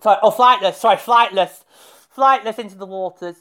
Sorry, 0.00 0.18
or 0.22 0.32
flightless. 0.32 0.74
Sorry, 0.74 0.96
flightless, 0.96 1.64
flightless 2.14 2.58
into 2.58 2.76
the 2.76 2.86
waters, 2.86 3.36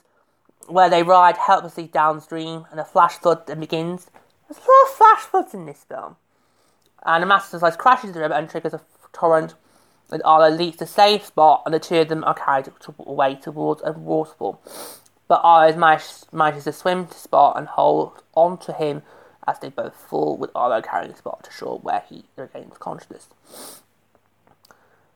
where 0.67 0.89
they 0.89 1.03
ride 1.03 1.37
helplessly 1.37 1.87
downstream, 1.87 2.65
and 2.71 2.79
a 2.79 2.85
flash 2.85 3.13
flood 3.13 3.47
then 3.47 3.59
begins. 3.59 4.09
There's 4.47 4.57
a 4.57 4.61
lot 4.61 4.89
of 4.89 4.95
flash 4.95 5.19
floods 5.19 5.53
in 5.53 5.65
this 5.65 5.83
film, 5.83 6.15
and 7.05 7.23
a 7.23 7.27
massive 7.27 7.59
size 7.59 7.75
crashes 7.75 8.13
the 8.13 8.19
river 8.19 8.33
and 8.33 8.49
triggers 8.49 8.73
a 8.73 8.81
torrent. 9.11 9.55
And 10.11 10.21
Arlo 10.25 10.49
leaps 10.49 10.81
a 10.81 10.85
safe 10.85 11.25
spot, 11.25 11.63
and 11.65 11.73
the 11.73 11.79
two 11.79 11.99
of 11.99 12.09
them 12.09 12.23
are 12.23 12.35
carried 12.35 12.69
away 12.99 13.35
towards 13.35 13.81
a 13.83 13.93
waterfall. 13.93 14.61
But 15.27 15.41
Arlo 15.43 15.75
manages, 15.75 16.25
manages 16.31 16.65
to 16.65 16.73
swim 16.73 17.07
to 17.07 17.17
Spot 17.17 17.57
and 17.57 17.67
hold 17.67 18.21
on 18.35 18.57
to 18.59 18.73
him 18.73 19.01
as 19.47 19.59
they 19.59 19.69
both 19.69 19.95
fall, 19.95 20.37
with 20.37 20.51
Arlo 20.55 20.81
carrying 20.81 21.15
Spot 21.15 21.43
to 21.43 21.51
shore 21.51 21.79
where 21.79 22.03
he 22.09 22.25
regains 22.35 22.77
consciousness. 22.77 23.27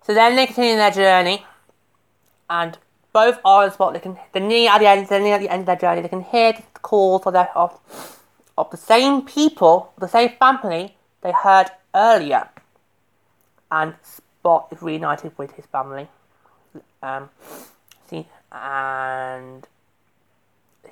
So 0.03 0.13
then 0.13 0.35
they 0.35 0.45
continue 0.45 0.75
their 0.75 0.91
journey, 0.91 1.45
and 2.49 2.77
both 3.13 3.39
Arlo 3.43 3.65
and 3.65 3.73
Spot, 3.73 3.93
they 3.93 3.99
can, 3.99 4.17
they're 4.33 4.69
at 4.69 4.79
the 4.79 4.87
end, 4.87 5.07
they're 5.07 5.33
at 5.33 5.41
the 5.41 5.49
end 5.49 5.61
of 5.61 5.65
their 5.65 5.75
journey, 5.75 6.01
they 6.01 6.07
can 6.07 6.23
hear 6.23 6.53
the 6.53 6.79
calls 6.81 7.25
of, 7.25 7.33
their, 7.33 7.49
of, 7.57 7.79
of 8.57 8.69
the 8.71 8.77
same 8.77 9.21
people, 9.23 9.91
the 9.97 10.07
same 10.07 10.29
family 10.39 10.95
they 11.21 11.31
heard 11.31 11.67
earlier. 11.95 12.47
And 13.71 13.95
Spot 14.01 14.67
is 14.71 14.81
reunited 14.81 15.37
with 15.37 15.51
his 15.51 15.65
family. 15.65 16.07
Um, 17.03 17.29
see, 18.09 18.27
and 18.51 19.67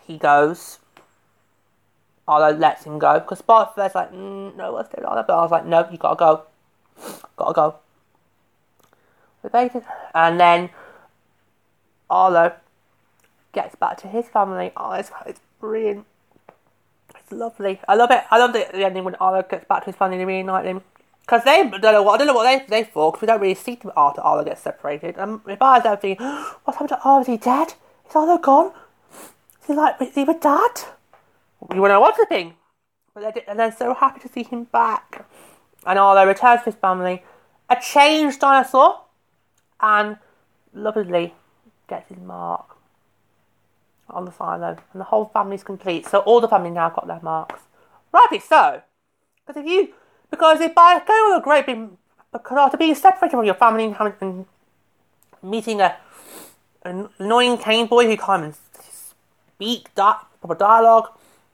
he 0.04 0.18
goes. 0.18 0.80
Arlo 2.28 2.58
lets 2.58 2.84
him 2.86 2.98
go 2.98 3.20
because 3.20 3.42
first 3.42 3.96
like 3.96 4.12
mm, 4.12 4.56
no, 4.56 4.74
let's 4.74 4.90
do 4.90 4.98
it. 4.98 5.04
But 5.04 5.30
I 5.30 5.42
was 5.42 5.52
like, 5.52 5.66
no, 5.66 5.88
you 5.92 5.98
gotta 5.98 6.16
go, 6.16 6.44
gotta 7.38 7.54
go. 7.54 7.76
And 10.14 10.40
then 10.40 10.70
Arlo 12.10 12.54
gets 13.54 13.76
back 13.76 13.98
to 14.00 14.08
his 14.08 14.26
family. 14.28 14.72
Oh, 14.76 14.94
it's, 14.94 15.12
it's 15.26 15.40
brilliant. 15.60 16.06
It's 17.16 17.32
lovely. 17.32 17.80
I 17.88 17.96
love 17.96 18.12
it. 18.12 18.24
I 18.32 18.40
love 18.40 18.54
the, 18.54 18.68
the 18.72 18.84
ending 18.86 19.04
when 19.04 19.16
Arlo 19.16 19.44
gets 19.44 19.66
back 19.66 19.82
to 19.82 19.86
his 19.88 19.96
family 19.96 20.18
they 20.18 20.26
reunite 20.26 20.66
him. 20.66 20.82
Because 21.22 21.44
they 21.44 21.68
don't 21.70 21.82
know 21.82 22.04
what 22.04 22.16
I 22.16 22.18
don't 22.18 22.28
know 22.28 22.34
what 22.34 22.44
they 22.44 22.84
they 22.84 22.84
thought 22.84 23.14
because 23.14 23.22
we 23.22 23.28
don't 23.28 23.42
really 23.42 23.56
see 23.56 23.76
them 23.76 23.92
after 23.96 24.22
Arlo 24.22 24.44
gets 24.44 24.62
separated. 24.62 25.16
And 25.18 25.42
if 25.48 25.62
I 25.62 25.80
was 25.80 26.00
thinking, 26.00 26.26
what's 26.64 26.78
happened 26.78 26.90
to 26.90 27.02
Arlo? 27.02 27.22
Is 27.22 27.28
he 27.28 27.38
dead? 27.38 27.74
Is 28.10 28.16
Arlo 28.16 28.38
gone? 28.38 28.72
Is 29.62 29.68
he 29.68 29.74
like 29.74 29.96
is 30.02 30.16
he 30.16 30.24
with 30.24 30.42
dad? 30.42 30.82
You 31.74 31.82
wanna 31.82 31.96
know 31.96 32.02
what 32.02 32.16
to 32.18 32.26
think. 32.26 32.56
But 33.14 33.34
they're, 33.34 33.56
they're 33.56 33.72
so 33.72 33.94
happy 33.94 34.20
to 34.22 34.28
see 34.28 34.44
him 34.44 34.66
back. 34.66 35.26
And 35.86 36.00
all. 36.00 36.18
Arlo 36.18 36.28
returns 36.28 36.62
to 36.62 36.66
his 36.66 36.76
family, 36.76 37.24
a 37.70 37.78
changed 37.80 38.40
dinosaur, 38.40 39.02
and 39.80 40.18
lovingly 40.74 41.34
gets 41.88 42.10
his 42.10 42.18
mark 42.18 42.76
on 44.10 44.26
the 44.26 44.32
silo. 44.32 44.78
And 44.92 45.00
the 45.00 45.06
whole 45.06 45.26
family's 45.26 45.64
complete. 45.64 46.08
So 46.08 46.20
all 46.20 46.42
the 46.42 46.48
family 46.48 46.72
now 46.72 46.90
got 46.90 47.08
their 47.08 47.22
marks. 47.22 47.62
Rightly 48.12 48.40
so. 48.40 48.82
Because 49.46 49.62
if 49.62 49.68
you, 49.68 49.94
because 50.32 50.60
if 50.60 50.74
by 50.74 51.02
going 51.06 51.34
on 51.34 51.40
a 51.40 51.44
great 51.44 51.66
big, 51.66 51.90
because 52.32 52.58
after 52.58 52.78
being 52.78 52.96
separated 52.96 53.36
from 53.36 53.46
your 53.46 53.56
family 53.56 53.86
and, 53.86 53.96
having, 53.96 54.14
and 54.22 54.46
meeting 55.42 55.82
a 55.82 55.98
an 56.84 57.10
annoying 57.18 57.58
cane 57.58 57.88
boy 57.88 58.06
who 58.06 58.16
can't 58.16 58.44
even 58.44 58.56
speak 59.58 59.94
proper 59.96 60.56
dialogue, 60.56 61.10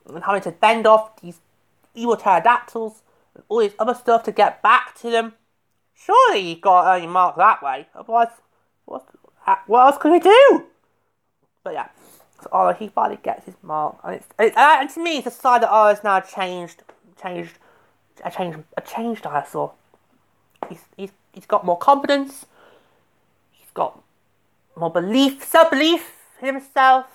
and 0.08 0.24
having 0.24 0.42
to 0.42 0.52
fend 0.52 0.88
off 0.88 1.22
these 1.22 1.40
evil 1.94 2.16
pterodactyls 2.16 3.02
and 3.36 3.44
all 3.50 3.60
this 3.60 3.74
other 3.80 3.94
stuff 3.94 4.24
to 4.24 4.32
get 4.32 4.62
back 4.62 4.96
to 5.00 5.10
them, 5.10 5.34
surely 5.94 6.40
you 6.40 6.56
got 6.56 7.02
your 7.02 7.10
mark 7.10 7.36
that 7.38 7.62
way. 7.62 7.88
Otherwise, 7.96 8.30
what, 8.86 9.08
what 9.68 9.86
else 9.86 9.98
can 9.98 10.12
we 10.12 10.20
do? 10.20 10.66
But 11.64 11.74
yeah, 11.74 11.90
so 12.42 12.76
he 12.78 12.88
finally 12.88 13.20
gets 13.22 13.46
his 13.46 13.56
mark, 13.62 13.98
and 14.04 14.16
it's, 14.16 14.28
it, 14.40 14.58
uh, 14.58 14.78
and 14.80 14.90
to 14.90 15.04
me, 15.04 15.18
it's 15.18 15.28
a 15.28 15.32
sign 15.32 15.62
that 15.62 15.70
Arlo's 15.70 16.04
now 16.04 16.20
changed, 16.20 16.84
changed, 17.22 17.58
a 18.26 18.32
changed, 18.32 18.60
a 18.78 18.82
changed 18.82 19.24
dinosaur. 19.24 19.74
He's 20.70 20.84
he's 20.98 21.12
he's 21.34 21.46
got 21.46 21.66
more 21.66 21.78
confidence. 21.78 22.46
He's 23.52 23.70
got 23.74 24.02
more 24.76 24.92
belief, 24.92 25.44
self 25.44 25.70
belief 25.70 26.16
in 26.42 26.48
himself, 26.48 27.06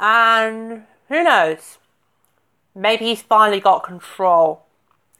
and 0.00 0.84
who 1.12 1.22
knows? 1.24 1.78
Maybe 2.74 3.06
he's 3.06 3.22
finally 3.22 3.60
got 3.60 3.82
control 3.82 4.64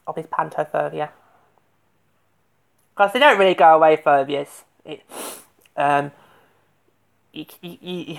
of 0.06 0.16
his 0.16 0.26
pantophobia. 0.26 1.10
Because 2.94 3.12
they 3.12 3.18
don't 3.18 3.38
really 3.38 3.54
go 3.54 3.74
away 3.74 3.96
phobias. 3.96 4.64
It, 4.84 5.02
um, 5.76 6.12
you, 7.32 7.46
you, 7.60 8.18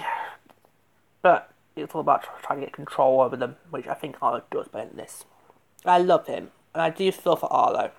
but 1.21 1.51
it's 1.75 1.93
all 1.93 2.01
about 2.01 2.25
trying 2.43 2.59
to 2.59 2.65
get 2.65 2.73
control 2.73 3.21
over 3.21 3.35
them, 3.35 3.55
which 3.69 3.87
I 3.87 3.93
think 3.93 4.17
Arlo 4.21 4.43
does 4.51 4.67
better 4.67 4.87
than 4.87 4.97
this. 4.97 5.25
I 5.85 5.97
love 5.97 6.27
him, 6.27 6.51
and 6.73 6.81
I 6.81 6.89
do 6.89 7.11
feel 7.11 7.35
for 7.35 7.51
Arlo. 7.51 7.91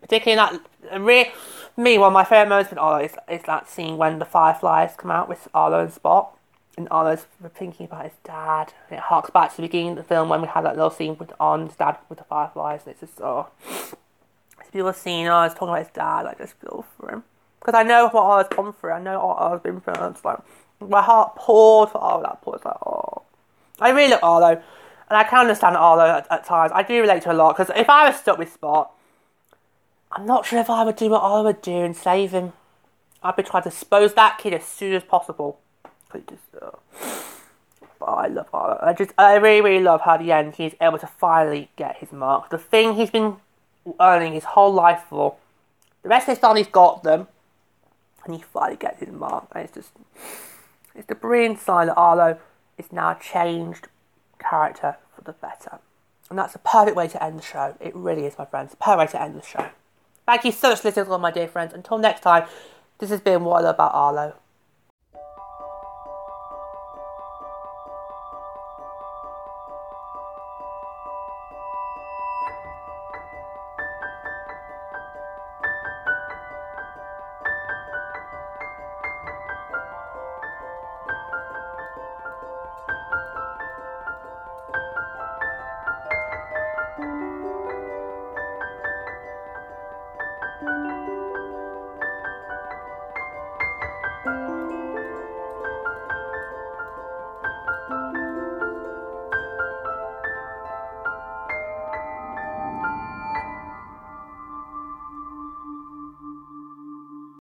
Particularly 0.00 0.40
in 0.52 0.60
that, 0.90 1.00
really, 1.00 1.32
me, 1.76 1.98
one 1.98 2.08
of 2.08 2.12
my 2.12 2.24
favourite 2.24 2.48
moments 2.48 2.70
with 2.70 2.78
Arlo 2.78 3.04
is, 3.04 3.14
is 3.30 3.42
that 3.44 3.68
scene 3.68 3.96
when 3.96 4.18
the 4.18 4.24
Fireflies 4.24 4.94
come 4.96 5.10
out 5.10 5.28
with 5.28 5.48
Arlo 5.54 5.80
and 5.80 5.92
Spot. 5.92 6.36
And 6.76 6.88
Arlo's 6.90 7.26
thinking 7.54 7.86
about 7.86 8.04
his 8.04 8.14
dad. 8.24 8.72
And 8.88 8.98
it 8.98 9.02
harks 9.02 9.30
back 9.30 9.50
to 9.50 9.56
the 9.56 9.62
beginning 9.62 9.92
of 9.92 9.96
the 9.98 10.02
film 10.02 10.28
when 10.28 10.42
we 10.42 10.48
had 10.48 10.62
that 10.62 10.74
little 10.74 10.90
scene 10.90 11.16
with 11.16 11.32
on 11.38 11.66
his 11.66 11.76
dad 11.76 11.98
with 12.08 12.18
the 12.18 12.24
Fireflies. 12.24 12.80
And 12.84 12.92
it's 12.92 13.00
just, 13.00 13.20
oh. 13.20 13.48
It's 14.60 14.68
a 14.68 14.72
beautiful 14.72 14.92
scene. 14.92 15.28
I 15.28 15.44
was 15.44 15.54
talking 15.54 15.68
about 15.68 15.84
his 15.84 15.92
dad. 15.92 16.26
I 16.26 16.34
just 16.36 16.54
feel 16.54 16.84
for 16.96 17.12
him. 17.12 17.22
Because 17.60 17.74
I 17.78 17.84
know 17.84 18.08
what 18.08 18.22
Arlo's 18.22 18.48
gone 18.48 18.72
through. 18.72 18.90
I 18.90 19.00
know 19.00 19.24
what 19.24 19.38
Arlo's 19.38 19.62
been 19.62 19.80
through. 19.80 19.94
It's 20.08 20.24
like, 20.24 20.38
my 20.80 21.00
heart 21.00 21.36
poured 21.36 21.90
for 21.90 21.98
Arlo. 21.98 22.22
That 22.22 22.42
poured. 22.42 22.56
It's 22.56 22.64
like, 22.64 22.76
oh. 22.84 23.22
I 23.80 23.90
really 23.90 24.10
love 24.10 24.20
Arlo. 24.24 24.50
And 24.50 25.18
I 25.18 25.22
can 25.22 25.40
understand 25.40 25.76
Arlo 25.76 26.04
at, 26.04 26.26
at 26.30 26.44
times. 26.44 26.72
I 26.74 26.82
do 26.82 27.00
relate 27.00 27.22
to 27.22 27.32
a 27.32 27.34
lot. 27.34 27.56
Because 27.56 27.72
if 27.76 27.88
I 27.88 28.08
was 28.08 28.16
stuck 28.16 28.36
with 28.36 28.52
Spot, 28.52 28.90
I'm 30.10 30.26
not 30.26 30.44
sure 30.44 30.58
if 30.58 30.68
I 30.68 30.82
would 30.84 30.96
do 30.96 31.10
what 31.10 31.22
Arlo 31.22 31.44
would 31.44 31.62
do 31.62 31.76
and 31.76 31.96
save 31.96 32.32
him. 32.32 32.52
I'd 33.22 33.36
be 33.36 33.42
trying 33.44 33.62
to 33.62 33.70
dispose 33.70 34.14
that 34.14 34.38
kid 34.38 34.52
as 34.54 34.64
soon 34.64 34.92
as 34.92 35.04
possible. 35.04 35.60
Just, 36.28 36.62
uh, 36.62 36.70
but 37.98 38.06
I 38.06 38.26
love 38.28 38.48
Arlo. 38.52 38.78
I 38.82 38.92
just, 38.92 39.12
I 39.18 39.34
really, 39.36 39.60
really 39.60 39.82
love 39.82 40.02
how 40.02 40.16
the 40.16 40.32
end 40.32 40.54
he's 40.54 40.74
able 40.80 40.98
to 40.98 41.06
finally 41.06 41.70
get 41.76 41.96
his 41.96 42.12
mark. 42.12 42.50
The 42.50 42.58
thing 42.58 42.94
he's 42.94 43.10
been 43.10 43.36
earning 44.00 44.32
his 44.32 44.44
whole 44.44 44.72
life 44.72 45.02
for. 45.08 45.36
The 46.02 46.08
rest 46.08 46.24
of 46.28 46.32
his 46.32 46.38
family's 46.38 46.66
got 46.66 47.02
them, 47.02 47.28
and 48.24 48.34
he 48.34 48.42
finally 48.42 48.76
gets 48.76 49.00
his 49.00 49.10
mark. 49.10 49.46
And 49.52 49.64
it's 49.64 49.74
just, 49.74 49.90
it's 50.94 51.06
the 51.06 51.14
brilliant 51.14 51.60
sign 51.60 51.86
that 51.86 51.94
Arlo 51.94 52.38
is 52.76 52.92
now 52.92 53.10
a 53.10 53.18
changed 53.20 53.88
character 54.38 54.96
for 55.14 55.22
the 55.22 55.32
better. 55.32 55.78
And 56.30 56.38
that's 56.38 56.54
a 56.54 56.58
perfect 56.58 56.96
way 56.96 57.08
to 57.08 57.22
end 57.22 57.38
the 57.38 57.42
show. 57.42 57.76
It 57.80 57.94
really 57.94 58.24
is, 58.26 58.36
my 58.38 58.44
friends. 58.44 58.74
Perfect 58.80 58.98
way 58.98 59.18
to 59.18 59.22
end 59.22 59.40
the 59.40 59.46
show. 59.46 59.68
Thank 60.26 60.44
you 60.44 60.52
so 60.52 60.70
much 60.70 60.80
for 60.80 60.88
listening, 60.88 61.10
all 61.10 61.18
my 61.18 61.30
dear 61.30 61.48
friends. 61.48 61.74
Until 61.74 61.98
next 61.98 62.22
time, 62.22 62.46
this 62.98 63.10
has 63.10 63.20
been 63.20 63.44
What 63.44 63.60
I 63.60 63.64
Love 63.64 63.74
About 63.76 63.94
Arlo. 63.94 64.34